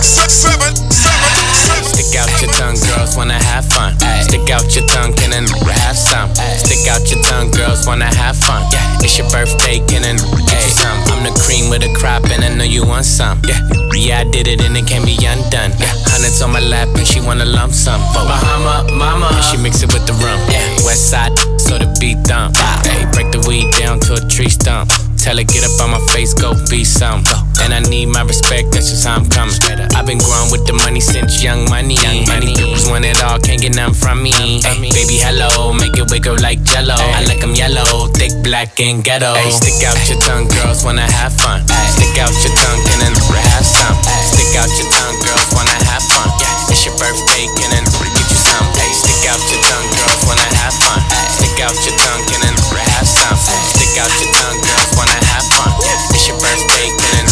out 2.21 2.29
your 2.43 2.53
tongue, 2.53 2.77
girls 2.77 3.17
wanna 3.17 3.41
have 3.41 3.65
fun. 3.65 3.97
Stick 4.21 4.51
out 4.51 4.77
your 4.77 4.87
tongue, 4.89 5.15
can 5.15 5.33
and 5.33 5.49
have 5.49 5.97
some. 5.97 6.29
Stick 6.61 6.87
out 6.87 7.11
your 7.11 7.23
tongue, 7.25 7.51
girls 7.51 7.87
wanna 7.87 8.15
have 8.15 8.37
fun. 8.37 8.63
It's 9.01 9.17
your 9.17 9.27
birthday, 9.31 9.79
can 9.89 10.05
and 10.05 10.21
get 10.21 10.77
some. 10.77 11.01
I'm 11.17 11.25
the 11.25 11.33
cream 11.41 11.71
with 11.71 11.83
a 11.83 11.89
crop, 11.97 12.25
and 12.29 12.45
I 12.45 12.53
know 12.55 12.65
you 12.65 12.85
want 12.85 13.07
some. 13.07 13.41
Yeah, 13.49 13.59
yeah, 13.95 14.21
I 14.21 14.25
did 14.25 14.49
it, 14.49 14.61
and 14.61 14.77
it 14.77 14.87
can 14.87 15.03
be 15.07 15.17
undone. 15.25 15.73
Yeah, 15.81 15.95
hundreds 16.13 16.43
on 16.43 16.53
my 16.53 16.61
lap, 16.61 16.95
and 16.95 17.07
she 17.07 17.23
wanna 17.23 17.47
lump 17.47 17.73
sum. 17.73 18.03
Bahama, 18.13 18.85
mama, 18.93 19.41
she 19.41 19.57
mix 19.57 19.83
it 19.83 19.95
with 19.95 20.05
the 20.07 20.13
rum. 20.13 20.39
Yeah 20.51 20.76
west 20.87 21.11
side, 21.11 21.35
so 21.59 21.75
the 21.77 21.91
beat 21.99 22.23
dump. 22.23 22.55
Hey, 22.87 23.03
break 23.11 23.35
the 23.35 23.43
weed 23.51 23.75
down 23.75 23.99
to 24.07 24.15
a 24.15 24.23
tree 24.31 24.49
stump. 24.49 24.89
Tell 25.19 25.35
her 25.35 25.43
get 25.43 25.67
up 25.67 25.75
on 25.83 25.91
my 25.91 25.99
face, 26.15 26.31
go 26.33 26.55
be 26.71 26.87
some. 26.87 27.27
And 27.59 27.75
I 27.75 27.83
need 27.91 28.07
my 28.07 28.23
respect, 28.23 28.71
that's 28.71 28.95
just 28.95 29.03
how 29.03 29.19
I'm 29.19 29.27
coming. 29.27 29.59
I've 29.99 30.07
been 30.07 30.23
growing 30.23 30.55
with 30.55 30.63
the 30.71 30.79
money 30.87 31.03
since 31.03 31.43
young 31.43 31.67
money. 31.67 31.99
Young 31.99 32.23
money, 32.31 32.55
girls 32.55 32.87
want 32.87 33.05
it 33.05 33.19
all, 33.27 33.43
can't 33.43 33.61
get 33.61 33.75
none 33.75 33.93
from 33.93 34.23
me. 34.23 34.63
Ay, 34.63 34.79
baby, 34.95 35.19
hello, 35.19 35.75
make 35.75 35.99
it 35.99 36.07
wiggle 36.07 36.39
like 36.39 36.63
jello. 36.63 36.95
I 36.95 37.27
like 37.27 37.43
'em 37.43 37.59
yellow, 37.59 38.07
thick, 38.15 38.31
black, 38.47 38.79
and 38.79 39.03
ghetto. 39.03 39.35
Ay, 39.35 39.51
stick 39.51 39.83
out 39.83 39.99
your 40.07 40.23
tongue, 40.23 40.47
girls 40.47 40.87
wanna 40.87 41.11
have 41.11 41.35
fun. 41.35 41.67
Stick 41.99 42.15
out 42.23 42.31
your 42.47 42.55
tongue, 42.55 42.81
can 42.87 42.99
then 43.03 43.15
have 43.51 43.67
some. 43.67 43.99
Stick 44.31 44.55
out 44.55 44.71
your 44.79 44.87
tongue, 44.95 45.19
girls 45.27 45.51
wanna 45.51 45.79
have 45.91 46.05
fun. 46.15 46.31
It's 46.71 46.87
your 46.87 46.95
birthday, 46.95 47.51
can 47.59 47.71
then 47.75 47.85
get 48.15 48.31
you 48.31 48.39
some. 48.39 48.86
Stick 49.17 49.33
out 49.33 49.41
your 49.49 49.63
tongue, 49.65 49.89
girls 49.97 50.23
wanna 50.29 50.49
have 50.61 50.77
fun. 50.77 51.01
Stick 51.41 51.57
out 51.65 51.73
your 51.73 51.97
tongue, 51.97 52.23
can 52.29 52.37
then 52.45 52.53
have 52.53 53.09
some. 53.09 53.33
Stick 53.73 53.97
out 53.97 54.13
your 54.21 54.29
tongue, 54.29 54.61
girls 54.61 54.93
wanna 54.93 55.17
have 55.33 55.47
fun. 55.57 55.73
It's 56.13 56.29
your 56.29 56.37
birthday, 56.37 56.93
can 56.93 57.25
then 57.25 57.27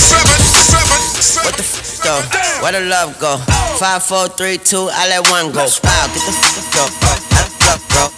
What 1.44 1.60
the 1.60 1.66
f 1.68 2.00
though? 2.00 2.24
Where 2.64 2.72
the 2.72 2.88
love 2.88 3.20
go? 3.20 3.36
Five, 3.76 4.00
four, 4.00 4.32
three, 4.32 4.56
two, 4.56 4.88
I 4.88 5.12
let 5.12 5.28
one 5.28 5.52
go. 5.52 5.68
Wow, 5.84 6.08
get 6.08 6.24
the 6.24 6.32
f 6.32 6.72
go. 6.72 6.88
I 6.88 7.44
don't 7.60 7.84
bro. 7.92 8.08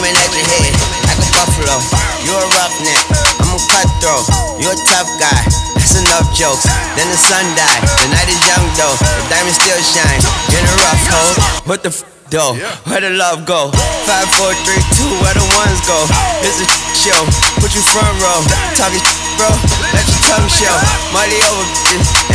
Aiming 0.00 0.16
at 0.16 0.32
your 0.32 0.48
head 0.56 0.72
like 1.04 1.20
a 1.20 1.28
buffalo. 1.36 1.76
You 2.24 2.32
a 2.32 2.40
roughneck, 2.56 3.04
I'm 3.44 3.52
a 3.52 3.60
cutthroat. 3.68 4.24
You 4.56 4.72
a 4.72 4.76
tough 4.88 5.12
guy. 5.20 5.44
That's 5.76 5.92
enough 5.92 6.24
jokes. 6.32 6.64
Then 6.96 7.04
the 7.12 7.20
sun 7.20 7.44
died. 7.52 7.84
The 8.00 8.16
night 8.16 8.32
is 8.32 8.40
young 8.48 8.64
though. 8.80 8.96
The 8.96 9.24
diamond 9.28 9.56
still 9.60 9.80
shine. 9.84 10.24
In 10.56 10.64
a 10.64 10.74
rough 10.88 11.04
hole. 11.04 11.34
What 11.68 11.84
the 11.84 11.92
f 11.92 12.09
though? 12.30 12.54
Where 12.86 13.00
the 13.02 13.10
love 13.10 13.44
go? 13.46 13.70
Five, 14.06 14.28
four, 14.38 14.54
three, 14.66 14.80
two, 14.96 15.10
where 15.22 15.34
the 15.34 15.46
ones 15.58 15.78
go? 15.86 15.98
It's 16.46 16.58
a 16.62 16.66
show. 16.94 17.20
Put 17.60 17.74
you 17.74 17.82
front 17.82 18.14
row. 18.22 18.40
Talking 18.78 19.02
bro. 19.36 19.50
Let 19.94 20.06
your 20.06 20.22
tongue 20.30 20.48
show. 20.50 20.74
Money 21.14 21.38
over 21.50 21.66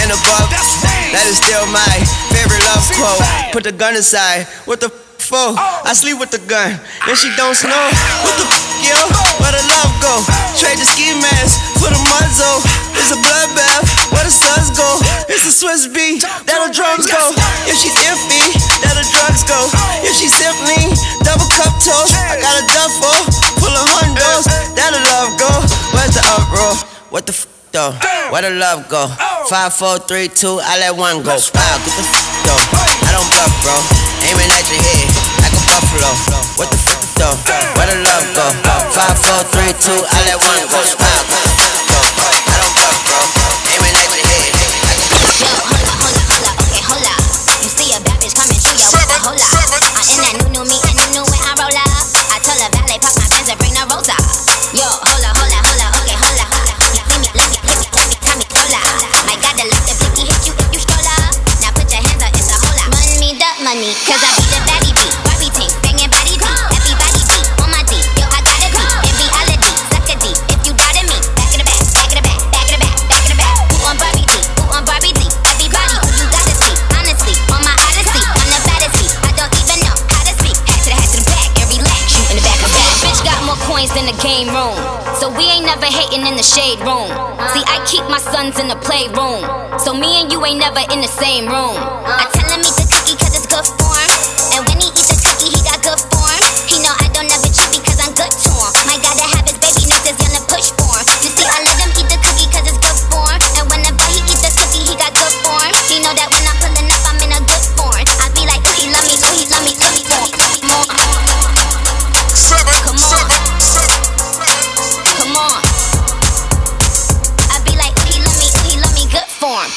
and 0.04 0.10
above. 0.12 0.48
That 1.16 1.26
is 1.28 1.39
still 1.39 1.66
my 1.72 1.96
favorite 2.32 2.64
love 2.68 2.84
quote. 3.00 3.24
Put 3.56 3.64
the 3.64 3.72
gun 3.72 3.96
aside. 3.96 4.48
What 4.68 4.80
the 4.80 4.88
f- 4.91 5.04
for? 5.26 5.56
I 5.58 5.93
sleep 5.98 6.20
with 6.20 6.30
the 6.30 6.41
gun. 6.46 6.78
And 7.08 7.16
she 7.18 7.32
don't 7.39 7.56
snow. 7.56 7.72
What 8.22 8.36
the 8.38 8.46
f- 8.46 8.84
yo? 8.84 8.98
Where 9.41 9.54
the 9.56 9.64
love 9.64 9.91
go? 10.04 10.14
Trade 10.60 10.78
the 10.78 10.86
ski 10.86 11.16
mask 11.18 11.56
for 11.82 11.89
the 11.89 12.02
muzzle. 12.14 12.60
It's 13.00 13.10
a 13.10 13.18
bloodbath. 13.18 13.86
The 14.26 14.34
suns 14.34 14.73
go? 14.73 14.89
It's 15.30 15.45
a 15.45 15.53
Swiss 15.53 15.86
beat. 15.86 16.26
That 16.49 16.57
the 16.65 16.73
drums 16.73 17.05
go. 17.05 17.30
If 17.69 17.78
she's 17.78 17.93
iffy, 18.09 18.57
that 18.82 18.97
the 18.97 19.05
drugs 19.05 19.45
go. 19.45 19.69
If 20.01 20.17
she's 20.17 20.34
simply 20.34 20.82
double 21.21 21.45
cup 21.53 21.69
toast, 21.78 22.09
I 22.26 22.41
got 22.41 22.57
a 22.57 22.65
duffel 22.73 23.13
full 23.61 23.69
of 23.69 23.86
hundos. 23.86 24.49
That 24.73 24.97
the 24.97 25.01
love 25.13 25.38
go. 25.38 25.51
Where's 25.93 26.17
the 26.17 26.26
uproar? 26.26 26.73
What 27.13 27.30
the 27.30 27.38
f 27.38 27.45
though? 27.69 27.93
Where 28.34 28.41
the 28.41 28.57
love 28.57 28.89
go? 28.89 29.13
Five, 29.45 29.78
four, 29.78 30.01
three, 30.01 30.26
two, 30.26 30.57
I 30.57 30.82
let 30.82 30.97
one 30.97 31.21
go. 31.21 31.38
Wow, 31.38 31.78
get 31.86 31.93
the 31.93 32.01
f 32.01 32.09
though. 32.49 32.57
I 33.05 33.13
don't 33.13 33.30
bluff, 33.30 33.53
bro. 33.61 33.78
Aiming 34.26 34.49
at 34.49 34.65
your 34.73 34.82
head 34.82 35.05
like 35.38 35.53
a 35.53 35.61
buffalo. 35.69 36.09
What 36.57 36.73
the 36.73 36.82
f 36.82 37.13
though? 37.13 37.38
Where 37.78 37.93
the 37.93 38.01
love 38.01 38.26
go? 38.34 38.45
Five, 38.89 39.21
four, 39.21 39.45
three, 39.53 39.69
two, 39.78 40.01
I 40.01 40.17
let 40.34 40.41
one 40.41 40.65
go. 40.65 40.82
Wow, 40.82 41.21
get 41.30 41.45
the 41.45 41.53
f 41.61 41.78
though. 41.93 42.09
I 42.26 42.57
don't 42.57 42.74
shade 86.46 86.80
room. 86.86 87.10
See, 87.54 87.66
I 87.66 87.82
keep 87.89 88.06
my 88.06 88.20
sons 88.20 88.60
in 88.60 88.68
the 88.68 88.78
playroom. 88.78 89.41
So 89.80 89.93
me 89.93 90.22
and 90.22 90.32
you 90.32 90.46
ain't 90.46 90.60
never 90.60 90.82
in 90.93 91.02
the 91.02 91.08
same 91.08 91.46
room. 91.46 91.76
I 92.06 92.30
tell 92.34 92.50
him 92.54 92.62
eat 92.62 92.78
the 92.78 92.86
cookie 92.93 93.18
cause 93.18 93.34
it's 93.36 93.48
good 93.48 93.85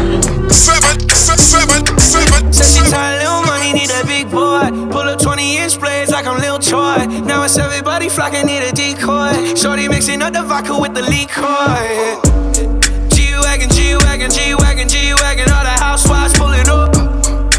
Said 0.51 0.83
she 2.67 2.83
tired, 2.91 3.23
little 3.23 3.47
money, 3.47 3.71
need 3.73 3.95
a 3.95 4.03
big 4.05 4.27
boy. 4.35 4.67
Pull 4.91 5.07
up 5.07 5.23
20 5.23 5.59
inch 5.59 5.79
blades 5.79 6.11
like 6.11 6.27
I'm 6.27 6.41
Lil 6.41 6.59
Troy. 6.59 7.07
Now 7.23 7.45
it's 7.45 7.57
everybody 7.57 8.09
flocking, 8.09 8.47
need 8.47 8.65
a 8.67 8.73
decoy. 8.73 9.55
Shorty 9.55 9.87
mixing 9.87 10.23
up 10.23 10.33
the 10.33 10.43
vodka 10.43 10.77
with 10.77 10.93
the 10.93 11.03
liquor. 11.03 12.30
G 14.21 14.27
Wagon, 14.29 14.37
G 14.37 14.53
Wagon, 14.53 14.89
G 14.89 15.15
Wagon, 15.17 15.49
All 15.49 15.65
the 15.65 15.73
housewives 15.81 16.37
pulling 16.37 16.69
up. 16.69 16.93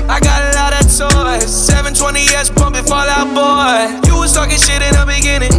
I 0.06 0.22
got 0.22 0.46
a 0.46 0.54
lot 0.54 0.78
of 0.78 0.86
toys. 0.86 1.50
720S 1.50 2.54
pumping 2.54 2.86
Fall 2.86 3.10
Out 3.10 3.34
Boy. 3.34 3.98
You 4.06 4.22
was 4.22 4.32
talking 4.32 4.62
shit 4.62 4.78
in 4.78 4.94
the 4.94 5.02
beginning. 5.10 5.50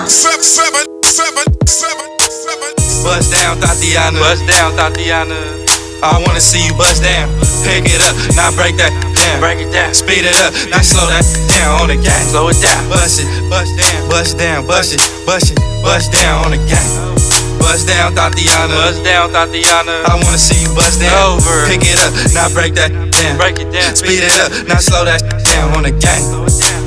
Bust 3.01 3.33
down, 3.33 3.57
Thotiana. 3.57 4.21
Bust 4.21 4.45
down, 4.45 4.77
Thotiana. 4.77 5.65
I 6.05 6.21
wanna 6.21 6.37
see 6.39 6.61
you 6.63 6.77
bust 6.77 7.01
down. 7.01 7.33
Pick 7.65 7.89
it 7.89 7.97
up, 8.05 8.13
now 8.37 8.53
break 8.53 8.77
that 8.77 8.93
down. 9.17 9.41
Break 9.41 9.57
it 9.57 9.73
down. 9.73 9.89
Speed 9.95 10.23
it 10.23 10.35
up, 10.45 10.53
now 10.69 10.81
slow 10.85 11.07
that 11.09 11.25
down 11.49 11.81
on 11.81 11.89
the 11.89 11.97
gang. 11.97 12.29
Slow 12.29 12.49
it 12.49 12.61
down. 12.61 12.89
Bust 12.89 13.19
it, 13.19 13.25
bust 13.49 13.75
down, 13.75 14.07
bust 14.07 14.37
down, 14.37 14.67
bust 14.67 14.93
it, 14.93 15.01
bust 15.25 15.51
it, 15.51 15.57
bust 15.81 16.11
down 16.13 16.45
on 16.45 16.51
the 16.51 16.57
gang. 16.69 17.18
Bust 17.59 17.87
down, 17.87 18.15
Thotiana. 18.15 18.73
Bust 18.73 19.03
down, 19.03 19.29
Thotiana. 19.29 20.05
I 20.07 20.15
wanna 20.15 20.37
see 20.37 20.63
you 20.63 20.73
bust 20.73 20.99
down. 20.99 21.37
Over. 21.37 21.67
Pick 21.67 21.83
it 21.83 21.99
up, 21.99 22.11
now 22.33 22.49
break 22.49 22.73
that 22.75 22.91
down. 22.91 23.37
Break 23.37 23.59
it 23.59 23.71
down. 23.71 23.95
Speed 23.95 24.23
it 24.23 24.33
up, 24.39 24.49
now 24.67 24.79
slow 24.79 25.05
that 25.05 25.21
down 25.45 25.75
on 25.75 25.83
the 25.83 25.91
gang. 25.91 26.23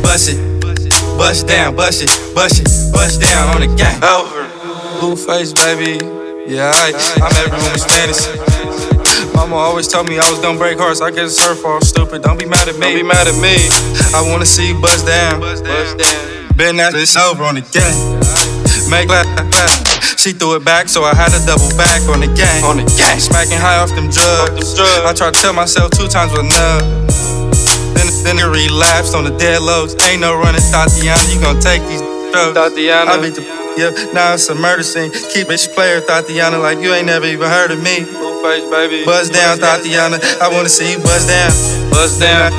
Bust 0.03 0.29
it, 0.29 0.39
bust 1.17 1.47
down, 1.47 1.77
bust 1.77 2.03
it, 2.03 2.11
bust 2.35 2.61
it, 2.61 2.69
bust 2.93 3.21
down 3.21 3.55
on 3.55 3.61
the 3.61 3.71
gang. 3.77 4.03
Over. 4.03 4.49
Blueface, 4.99 5.55
baby. 5.55 6.01
Yeah, 6.47 6.73
I, 6.75 6.91
I'm 7.23 7.33
every 7.39 7.59
woman's 7.59 7.85
fantasy. 7.85 8.35
Mama 9.35 9.57
always 9.57 9.89
told 9.89 10.09
me 10.09 10.19
I 10.19 10.29
was 10.31 10.41
gonna 10.41 10.59
break 10.59 10.79
hearts. 10.79 11.01
I 11.01 11.11
guess 11.11 11.37
it's 11.37 11.47
her 11.47 11.55
fault, 11.55 11.85
stupid. 11.85 12.23
Don't 12.23 12.39
be 12.39 12.47
mad 12.47 12.69
at 12.69 12.75
me. 12.75 12.81
Don't 12.81 12.95
be 12.97 13.03
mad 13.03 13.27
at 13.29 13.37
me. 13.41 13.57
I 14.15 14.23
wanna 14.27 14.47
see 14.47 14.69
you 14.69 14.81
bust 14.81 15.07
down. 15.07 15.41
Bust 15.41 15.65
down. 15.65 16.57
Been 16.57 16.79
at 16.81 16.93
this 16.93 17.17
over 17.17 17.45
on 17.45 17.55
the 17.55 17.63
gang. 17.63 18.52
Make 18.93 19.09
laugh, 19.09 19.25
laugh. 19.25 20.21
She 20.21 20.37
threw 20.37 20.55
it 20.55 20.65
back, 20.69 20.93
so 20.93 21.03
I 21.03 21.17
had 21.17 21.33
to 21.33 21.41
double 21.49 21.73
back 21.81 22.05
on 22.13 22.21
the 22.21 22.29
gang. 22.37 22.63
On 22.63 22.77
the 22.77 22.85
gang. 22.85 23.17
Smacking 23.17 23.57
high 23.57 23.81
off 23.81 23.89
them 23.89 24.13
drugs. 24.13 24.77
I 24.77 25.17
tried 25.17 25.33
to 25.33 25.41
tell 25.41 25.55
myself 25.57 25.97
two 25.97 26.07
times 26.13 26.31
was 26.37 26.45
enough. 26.45 26.85
Then, 27.97 28.07
then 28.21 28.37
it 28.37 28.45
relapsed 28.45 29.17
on 29.17 29.25
the 29.25 29.33
dead 29.41 29.63
lows. 29.63 29.97
Ain't 30.05 30.21
no 30.21 30.37
running, 30.37 30.61
Thotiana. 30.69 31.25
You 31.33 31.41
gon' 31.41 31.59
take 31.59 31.81
these 31.89 32.05
drugs. 32.37 32.53
Thotiana. 32.53 33.17
I 33.17 33.21
beat 33.21 33.35
the 33.35 33.63
yeah, 33.81 34.13
now 34.13 34.35
it's 34.35 34.47
a 34.51 34.55
murder 34.55 34.83
scene. 34.83 35.11
Keep 35.11 35.49
bitch 35.49 35.73
player, 35.73 36.03
Thotiana, 36.03 36.61
like 36.61 36.77
you 36.79 36.93
ain't 36.93 37.07
never 37.07 37.25
even 37.25 37.49
heard 37.49 37.71
of 37.71 37.81
me. 37.81 38.05
Face, 38.45 38.69
baby. 38.69 39.07
Buzz 39.07 39.31
down, 39.31 39.57
Thotiana. 39.57 40.21
I 40.43 40.53
wanna 40.53 40.69
see 40.69 40.93
you 40.93 40.99
buzz 40.99 41.27
down. 41.27 41.51
Buzz 41.89 42.21
down. 42.21 42.53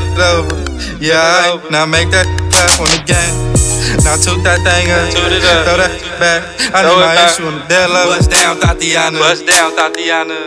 Yeah, 0.99 1.21
I 1.21 1.61
now 1.69 1.86
make 1.86 2.09
that 2.09 2.25
clap 2.49 2.81
on 2.81 2.89
the 2.89 3.03
game. 3.05 3.53
Now 4.02 4.18
toot 4.18 4.41
that 4.44 4.66
thing 4.66 4.89
up, 4.89 5.14
Toot 5.14 5.30
it 5.30 5.46
up. 5.46 5.70
throw 5.70 5.78
that 5.78 5.94
back. 6.18 6.41
I 6.74 6.82
Throw 6.82 6.98
need 6.98 7.06
my 7.06 7.14
back. 7.14 7.30
issue 7.30 7.46
on 7.46 7.56
the 7.62 7.66
dead 7.70 7.88
level. 7.94 8.18
Buzz 8.18 8.28
down, 8.28 8.58
Thotiana. 8.58 9.20
Bust 9.22 9.46
down, 9.46 9.70
Thotiana. 9.78 10.39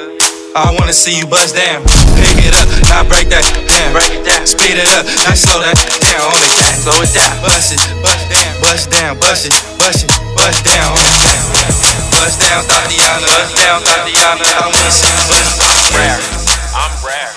I 0.57 0.73
wanna 0.75 0.93
see 0.97 1.15
you 1.15 1.27
bust 1.29 1.55
down. 1.55 1.85
Pick 2.19 2.41
it 2.43 2.55
up, 2.57 2.67
now 2.91 3.05
break 3.05 3.29
that 3.29 3.45
down. 3.69 3.93
Break 3.93 4.11
it 4.19 4.25
down. 4.25 4.43
Speed 4.49 4.81
it 4.81 4.89
up, 4.97 5.05
now 5.29 5.37
slow 5.37 5.61
that 5.61 5.77
down 6.01 6.27
on 6.27 6.41
the 6.41 6.51
gang. 6.57 6.77
Slow 6.81 6.97
it 7.05 7.13
down. 7.13 7.33
Bust 7.45 7.77
it, 7.77 7.81
bust 8.01 8.25
down, 8.33 8.51
bust 8.65 8.85
down, 8.91 9.13
bust 9.21 9.45
it, 9.47 9.55
bust 9.79 10.09
it, 10.09 10.11
bust 10.35 10.65
down 10.65 10.97
on 10.97 11.05
the 11.05 11.17
gang. 11.23 11.45
Bust 12.17 12.41
down, 12.41 12.65
Thotiana. 12.65 13.29
Bust 13.29 13.53
down, 13.61 13.79
Thotiana. 13.85 14.47
I 14.49 14.67
wanna 14.73 14.91
see 14.91 15.13
you 15.13 15.25
bust 15.29 15.61
I'm 15.61 15.93
rare. 15.93 16.21
I'm 16.73 16.93
rare. 17.05 17.36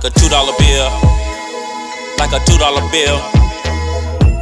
Like 0.00 0.14
a 0.14 0.20
two 0.20 0.28
dollar 0.28 0.52
bill, 0.60 0.90
like 2.18 2.30
a 2.30 2.38
two 2.46 2.56
dollar 2.58 2.82
bill, 2.92 3.18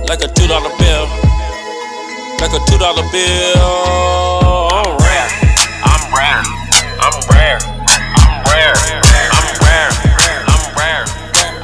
like 0.07 0.21
a 0.21 0.29
two 0.29 0.47
dollar 0.47 0.69
bill, 0.77 1.09
like 2.45 2.53
a 2.53 2.61
two 2.69 2.77
dollar 2.77 3.03
bill. 3.11 4.69
I'm 4.69 4.99
rare. 5.01 5.29
I'm 5.81 6.13
rare. 6.13 6.43
I'm 7.01 7.17
rare. 7.33 7.57
I'm 7.57 8.45
rare. 8.53 8.77
I'm 8.77 9.57
rare. 9.65 9.93
I'm 10.45 10.77
rare. 10.77 11.05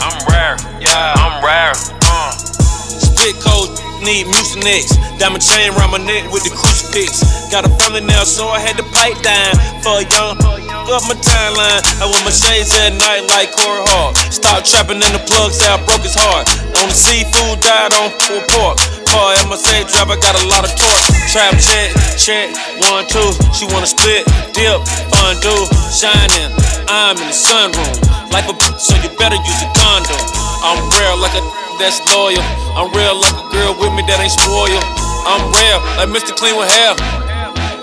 I'm 0.00 0.18
rare. 0.32 0.56
Yeah. 0.80 1.12
I'm 1.20 1.44
rare. 1.44 1.72
Uh. 2.08 2.32
Spit 2.32 3.36
cold, 3.44 3.76
need 4.02 4.26
Mucinex. 4.26 4.92
Diamond 5.18 5.42
chain 5.42 5.72
around 5.74 5.90
my 5.90 6.02
neck 6.02 6.30
with 6.30 6.44
the 6.44 6.50
crucifix. 6.50 7.22
Got 7.50 7.66
a 7.66 7.70
family 7.78 8.02
now, 8.02 8.24
so 8.24 8.48
I 8.48 8.58
had 8.58 8.76
to 8.76 8.86
pipe 8.90 9.18
down 9.22 9.54
for 9.82 10.02
a 10.02 10.06
young 10.10 10.62
up 10.90 11.06
my 11.06 11.14
timeline. 11.14 11.80
I 12.02 12.10
wear 12.10 12.20
my 12.26 12.34
shades 12.34 12.74
at 12.82 12.92
night 12.98 13.22
like 13.30 13.54
Corey 13.54 13.86
Hart. 13.94 14.18
Stop 14.34 14.66
trapping 14.66 14.98
in 14.98 15.12
the 15.14 15.22
plug, 15.24 15.54
say 15.54 15.70
I 15.70 15.78
broke 15.86 16.02
his 16.02 16.18
heart. 16.18 16.50
On 16.82 16.90
the 16.90 16.96
seafood, 16.96 17.62
died 17.62 17.94
on 18.02 18.10
full 18.18 18.42
pork. 18.50 18.76
Car 19.06 19.36
MSA 19.46 19.86
drop, 19.88 20.10
I 20.10 20.18
got 20.18 20.34
a 20.34 20.44
lot 20.50 20.66
of 20.66 20.72
torque. 20.74 21.06
Trap 21.30 21.54
check, 21.62 21.94
check, 22.18 22.50
one, 22.90 23.06
two. 23.06 23.30
She 23.54 23.64
wanna 23.70 23.86
split, 23.86 24.26
dip, 24.52 24.82
fondue, 25.14 25.64
shining. 25.94 26.50
I'm 26.90 27.16
in 27.16 27.30
the 27.30 27.36
sunroom. 27.36 27.96
Like 28.34 28.48
a 28.50 28.54
bitch, 28.56 28.80
so 28.80 28.96
you 29.00 29.08
better 29.16 29.38
use 29.38 29.60
a 29.62 29.70
condom. 29.76 30.18
I'm 30.66 30.82
real 30.98 31.16
like 31.20 31.36
a 31.38 31.61
that's 31.78 32.00
loyal. 32.12 32.42
I'm 32.74 32.90
real 32.92 33.16
like 33.16 33.36
a 33.36 33.46
girl 33.52 33.72
with 33.78 33.92
me 33.94 34.02
that 34.08 34.18
ain't 34.20 34.32
spoiled. 34.32 34.84
I'm 35.28 35.42
real 35.54 35.78
like 35.96 36.10
Mr. 36.10 36.34
Clean 36.34 36.56
with 36.56 36.68
hair. 36.68 36.96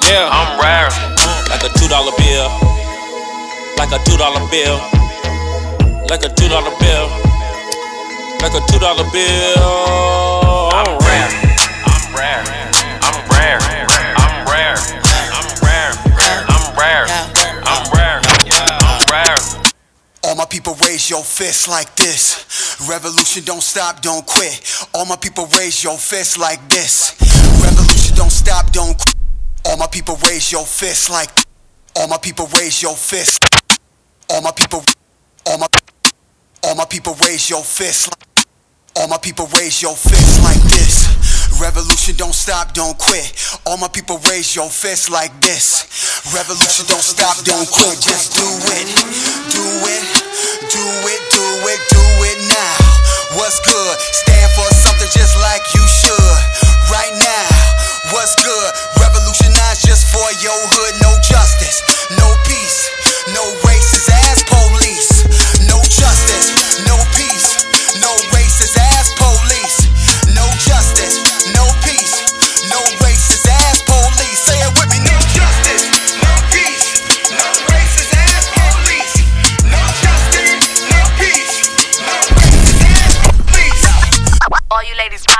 Yeah, 0.09 0.27
I'm 0.27 0.59
rare. 0.59 0.89
like 1.49 1.63
a 1.63 1.71
two 1.77 1.87
dollar 1.87 2.11
bill. 2.17 2.49
Like 3.77 3.93
a 3.93 3.99
two 4.03 4.17
dollar 4.17 4.41
bill. 4.49 4.77
Like 6.09 6.23
a 6.25 6.29
two 6.33 6.49
dollar 6.49 6.73
bill. 6.81 7.07
Like 8.41 8.55
a 8.57 8.61
two 8.67 8.79
dollar 8.79 9.05
bill. 9.11 10.73
I'm 10.73 10.89
rare. 11.05 11.29
I'm 11.85 12.03
rare. 12.15 12.43
I'm 13.01 13.19
rare. 13.31 13.78
People 20.49 20.75
raise 20.85 21.09
your 21.09 21.23
fists 21.23 21.67
like 21.67 21.95
this. 21.95 22.45
Revolution 22.89 23.43
don't 23.43 23.61
stop, 23.61 24.01
don't 24.01 24.25
quit. 24.25 24.87
All 24.93 25.05
my 25.05 25.15
people 25.15 25.47
raise 25.57 25.83
your 25.83 25.97
fists 25.97 26.37
like 26.37 26.67
this. 26.69 27.15
Revolution 27.63 28.15
don't 28.15 28.31
stop, 28.31 28.71
don't 28.71 28.97
quit. 28.97 29.15
All 29.65 29.77
my 29.77 29.87
people 29.87 30.17
raise 30.27 30.51
your 30.51 30.65
fists 30.65 31.09
like 31.09 31.29
All 31.95 32.07
my 32.07 32.17
people 32.17 32.47
raise 32.57 32.81
your 32.81 32.95
fists. 32.95 33.39
All 34.29 34.41
my 34.41 34.51
people 34.51 34.83
All 35.45 35.57
my 35.57 35.67
All 36.63 36.75
my 36.75 36.85
people 36.85 37.15
raise 37.25 37.49
your 37.49 37.63
fists 37.63 38.07
like 38.07 38.29
all 38.95 39.07
my 39.07 39.17
people 39.17 39.47
raise 39.57 39.81
your 39.81 39.95
fists 39.95 40.43
like 40.43 40.61
this. 40.63 41.38
Revolution 41.59 42.15
don't 42.15 42.33
stop, 42.33 42.71
don't 42.73 42.97
quit. 42.97 43.35
All 43.67 43.75
my 43.75 43.89
people 43.91 44.17
raise 44.31 44.55
your 44.55 44.69
fists 44.71 45.09
like 45.11 45.35
this. 45.43 45.83
Revolution 46.31 46.87
don't 46.87 47.03
stop, 47.03 47.35
don't 47.43 47.67
quit. 47.67 47.99
Just 47.99 48.31
do 48.39 48.47
it. 48.79 48.87
Do 49.51 49.65
it. 49.91 50.07
Do 50.71 50.83
it, 51.03 51.21
do 51.35 51.45
it, 51.67 51.81
do 51.91 52.03
it 52.31 52.39
now. 52.47 52.79
What's 53.35 53.59
good? 53.67 53.95
Stand 53.99 54.49
for 54.55 54.71
something 54.71 55.11
just 55.11 55.35
like 55.43 55.61
you 55.75 55.83
should. 55.83 56.39
Right 56.87 57.11
now. 57.19 57.69
What's 58.15 58.33
good? 58.39 58.71
Revolutionize 58.95 59.83
just 59.83 60.07
for 60.09 60.31
your 60.39 60.55
hood. 60.55 60.95
No 61.03 61.11
justice, 61.21 61.83
no 62.17 62.27
peace, 62.47 62.89
no 63.35 63.43
racist 63.67 64.09
ass 64.09 64.41
police. 64.47 65.27
No 65.67 65.77
justice, 65.83 66.55
no 66.87 66.95
peace, 67.13 67.67
no 68.01 68.15
racist 68.31 68.79
ass 68.79 69.11
police. 69.11 69.18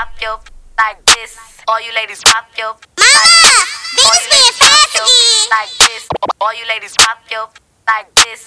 Pop 0.00 0.22
your 0.22 0.40
like 0.78 1.04
this. 1.04 1.36
All 1.68 1.80
you 1.80 1.92
ladies 1.94 2.22
pop 2.24 2.48
your 2.56 2.72
Mama, 2.72 3.52
these 3.96 4.24
being 4.32 4.52
fast 4.56 4.96
again. 4.96 5.48
Like 5.52 5.72
this. 5.76 6.08
All 6.40 6.54
you 6.54 6.64
ladies 6.66 6.94
pop 6.96 7.18
your 7.30 7.48
like 7.86 8.08
this. 8.14 8.40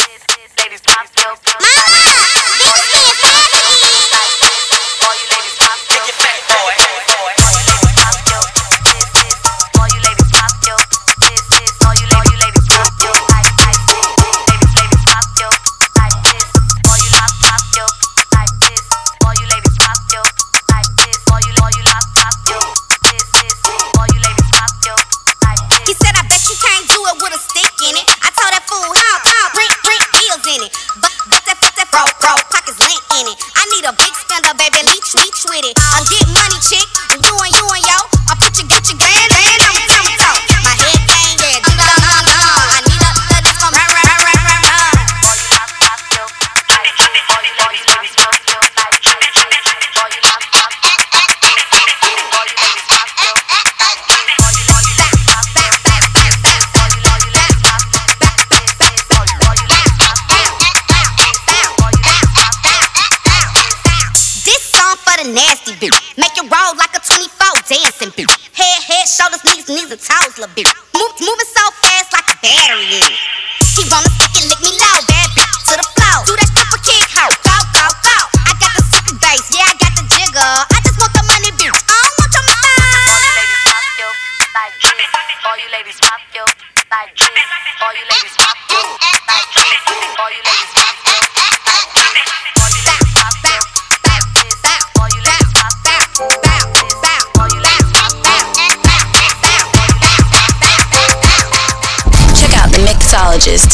Ladies 0.57 0.81
pop 0.81 1.05
your 1.21 1.35
Mama, 1.45 1.85
these 2.57 2.89
being 2.89 2.92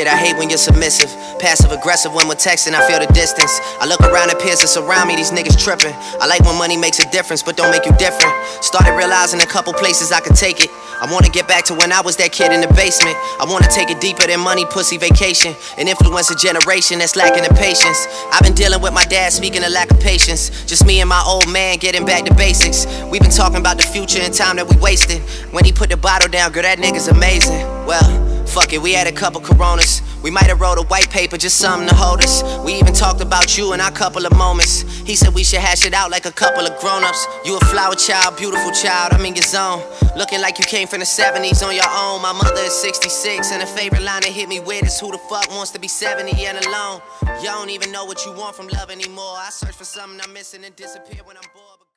Shit. 0.00 0.08
I 0.08 0.16
hate 0.16 0.36
when 0.36 0.48
you're 0.48 0.58
submissive. 0.58 1.10
Passive 1.38 1.72
aggressive 1.72 2.12
when 2.14 2.28
we're 2.28 2.40
texting, 2.40 2.72
I 2.72 2.86
feel 2.88 2.98
the 2.98 3.12
distance. 3.12 3.52
I 3.80 3.86
look 3.86 4.00
around 4.00 4.30
at 4.30 4.40
peers 4.40 4.60
that 4.60 4.68
surround 4.68 5.08
me, 5.08 5.16
these 5.16 5.30
niggas 5.30 5.60
tripping. 5.60 5.94
I 6.20 6.26
like 6.26 6.40
when 6.40 6.56
money 6.56 6.76
makes 6.76 6.98
a 7.00 7.10
difference, 7.10 7.42
but 7.42 7.56
don't 7.56 7.70
make 7.70 7.84
you 7.84 7.92
different. 7.96 8.32
Started 8.64 8.96
realizing 8.96 9.40
a 9.40 9.46
couple 9.46 9.72
places 9.72 10.12
I 10.12 10.20
could 10.20 10.36
take 10.36 10.60
it. 10.60 10.70
I 11.00 11.10
wanna 11.10 11.28
get 11.28 11.48
back 11.48 11.64
to 11.64 11.74
when 11.74 11.92
I 11.92 12.00
was 12.00 12.16
that 12.16 12.32
kid 12.32 12.52
in 12.52 12.60
the 12.60 12.72
basement. 12.74 13.16
I 13.40 13.44
wanna 13.48 13.68
take 13.68 13.90
it 13.90 14.00
deeper 14.00 14.26
than 14.26 14.40
money, 14.40 14.64
pussy, 14.66 14.96
vacation. 14.96 15.54
And 15.76 15.88
influence 15.88 16.30
a 16.30 16.36
generation 16.36 16.98
that's 16.98 17.16
lacking 17.16 17.44
the 17.44 17.54
patience. 17.54 18.06
I've 18.32 18.42
been 18.42 18.54
dealing 18.54 18.80
with 18.80 18.92
my 18.92 19.04
dad 19.04 19.32
speaking 19.32 19.64
of 19.64 19.70
lack 19.72 19.90
of 19.90 20.00
patience. 20.00 20.50
Just 20.66 20.84
me 20.86 21.00
and 21.00 21.08
my 21.08 21.22
old 21.26 21.48
man 21.48 21.78
getting 21.78 22.04
back 22.04 22.24
to 22.26 22.34
basics. 22.34 22.86
We've 23.10 23.22
been 23.22 23.30
talking 23.30 23.58
about 23.58 23.76
the 23.76 23.84
future 23.84 24.20
and 24.20 24.32
time 24.32 24.56
that 24.56 24.68
we 24.68 24.76
wasted. 24.76 25.20
When 25.52 25.64
he 25.64 25.72
put 25.72 25.90
the 25.90 25.96
bottle 25.96 26.28
down, 26.28 26.52
girl, 26.52 26.62
that 26.62 26.78
nigga's 26.78 27.08
amazing. 27.08 27.60
Well, 27.86 28.29
Fuck 28.50 28.72
it, 28.72 28.82
we 28.82 28.92
had 28.92 29.06
a 29.06 29.12
couple 29.12 29.40
coronas. 29.40 30.02
We 30.24 30.30
might 30.30 30.48
have 30.48 30.60
wrote 30.60 30.76
a 30.76 30.82
white 30.82 31.08
paper, 31.08 31.36
just 31.36 31.58
something 31.58 31.88
to 31.88 31.94
hold 31.94 32.20
us. 32.20 32.42
We 32.64 32.74
even 32.74 32.92
talked 32.92 33.20
about 33.20 33.56
you 33.56 33.72
in 33.74 33.80
our 33.80 33.92
couple 33.92 34.26
of 34.26 34.36
moments. 34.36 34.82
He 34.82 35.14
said 35.14 35.34
we 35.34 35.44
should 35.44 35.60
hash 35.60 35.86
it 35.86 35.94
out 35.94 36.10
like 36.10 36.26
a 36.26 36.32
couple 36.32 36.66
of 36.66 36.76
grown-ups. 36.80 37.26
You 37.44 37.56
a 37.56 37.60
flower 37.66 37.94
child, 37.94 38.36
beautiful 38.36 38.72
child, 38.72 39.12
I'm 39.12 39.24
in 39.24 39.36
your 39.36 39.44
zone. 39.44 39.80
Looking 40.16 40.40
like 40.40 40.58
you 40.58 40.64
came 40.64 40.88
from 40.88 40.98
the 40.98 41.06
70s 41.06 41.64
on 41.64 41.76
your 41.76 41.88
own. 41.88 42.22
My 42.22 42.32
mother 42.32 42.62
is 42.62 42.74
66, 42.74 43.52
and 43.52 43.62
a 43.62 43.66
favorite 43.66 44.02
line 44.02 44.22
that 44.22 44.32
hit 44.32 44.48
me 44.48 44.58
with 44.58 44.84
is 44.84 44.98
who 44.98 45.12
the 45.12 45.18
fuck 45.18 45.48
wants 45.50 45.70
to 45.70 45.78
be 45.78 45.86
70 45.86 46.44
and 46.44 46.58
alone? 46.66 47.00
You 47.40 47.46
don't 47.46 47.70
even 47.70 47.92
know 47.92 48.04
what 48.04 48.26
you 48.26 48.32
want 48.32 48.56
from 48.56 48.66
love 48.66 48.90
anymore. 48.90 49.36
I 49.36 49.50
search 49.50 49.76
for 49.76 49.84
something 49.84 50.20
I'm 50.20 50.32
missing 50.32 50.64
and 50.64 50.74
disappear 50.74 51.22
when 51.24 51.36
I'm 51.36 51.48
bored. 51.54 51.89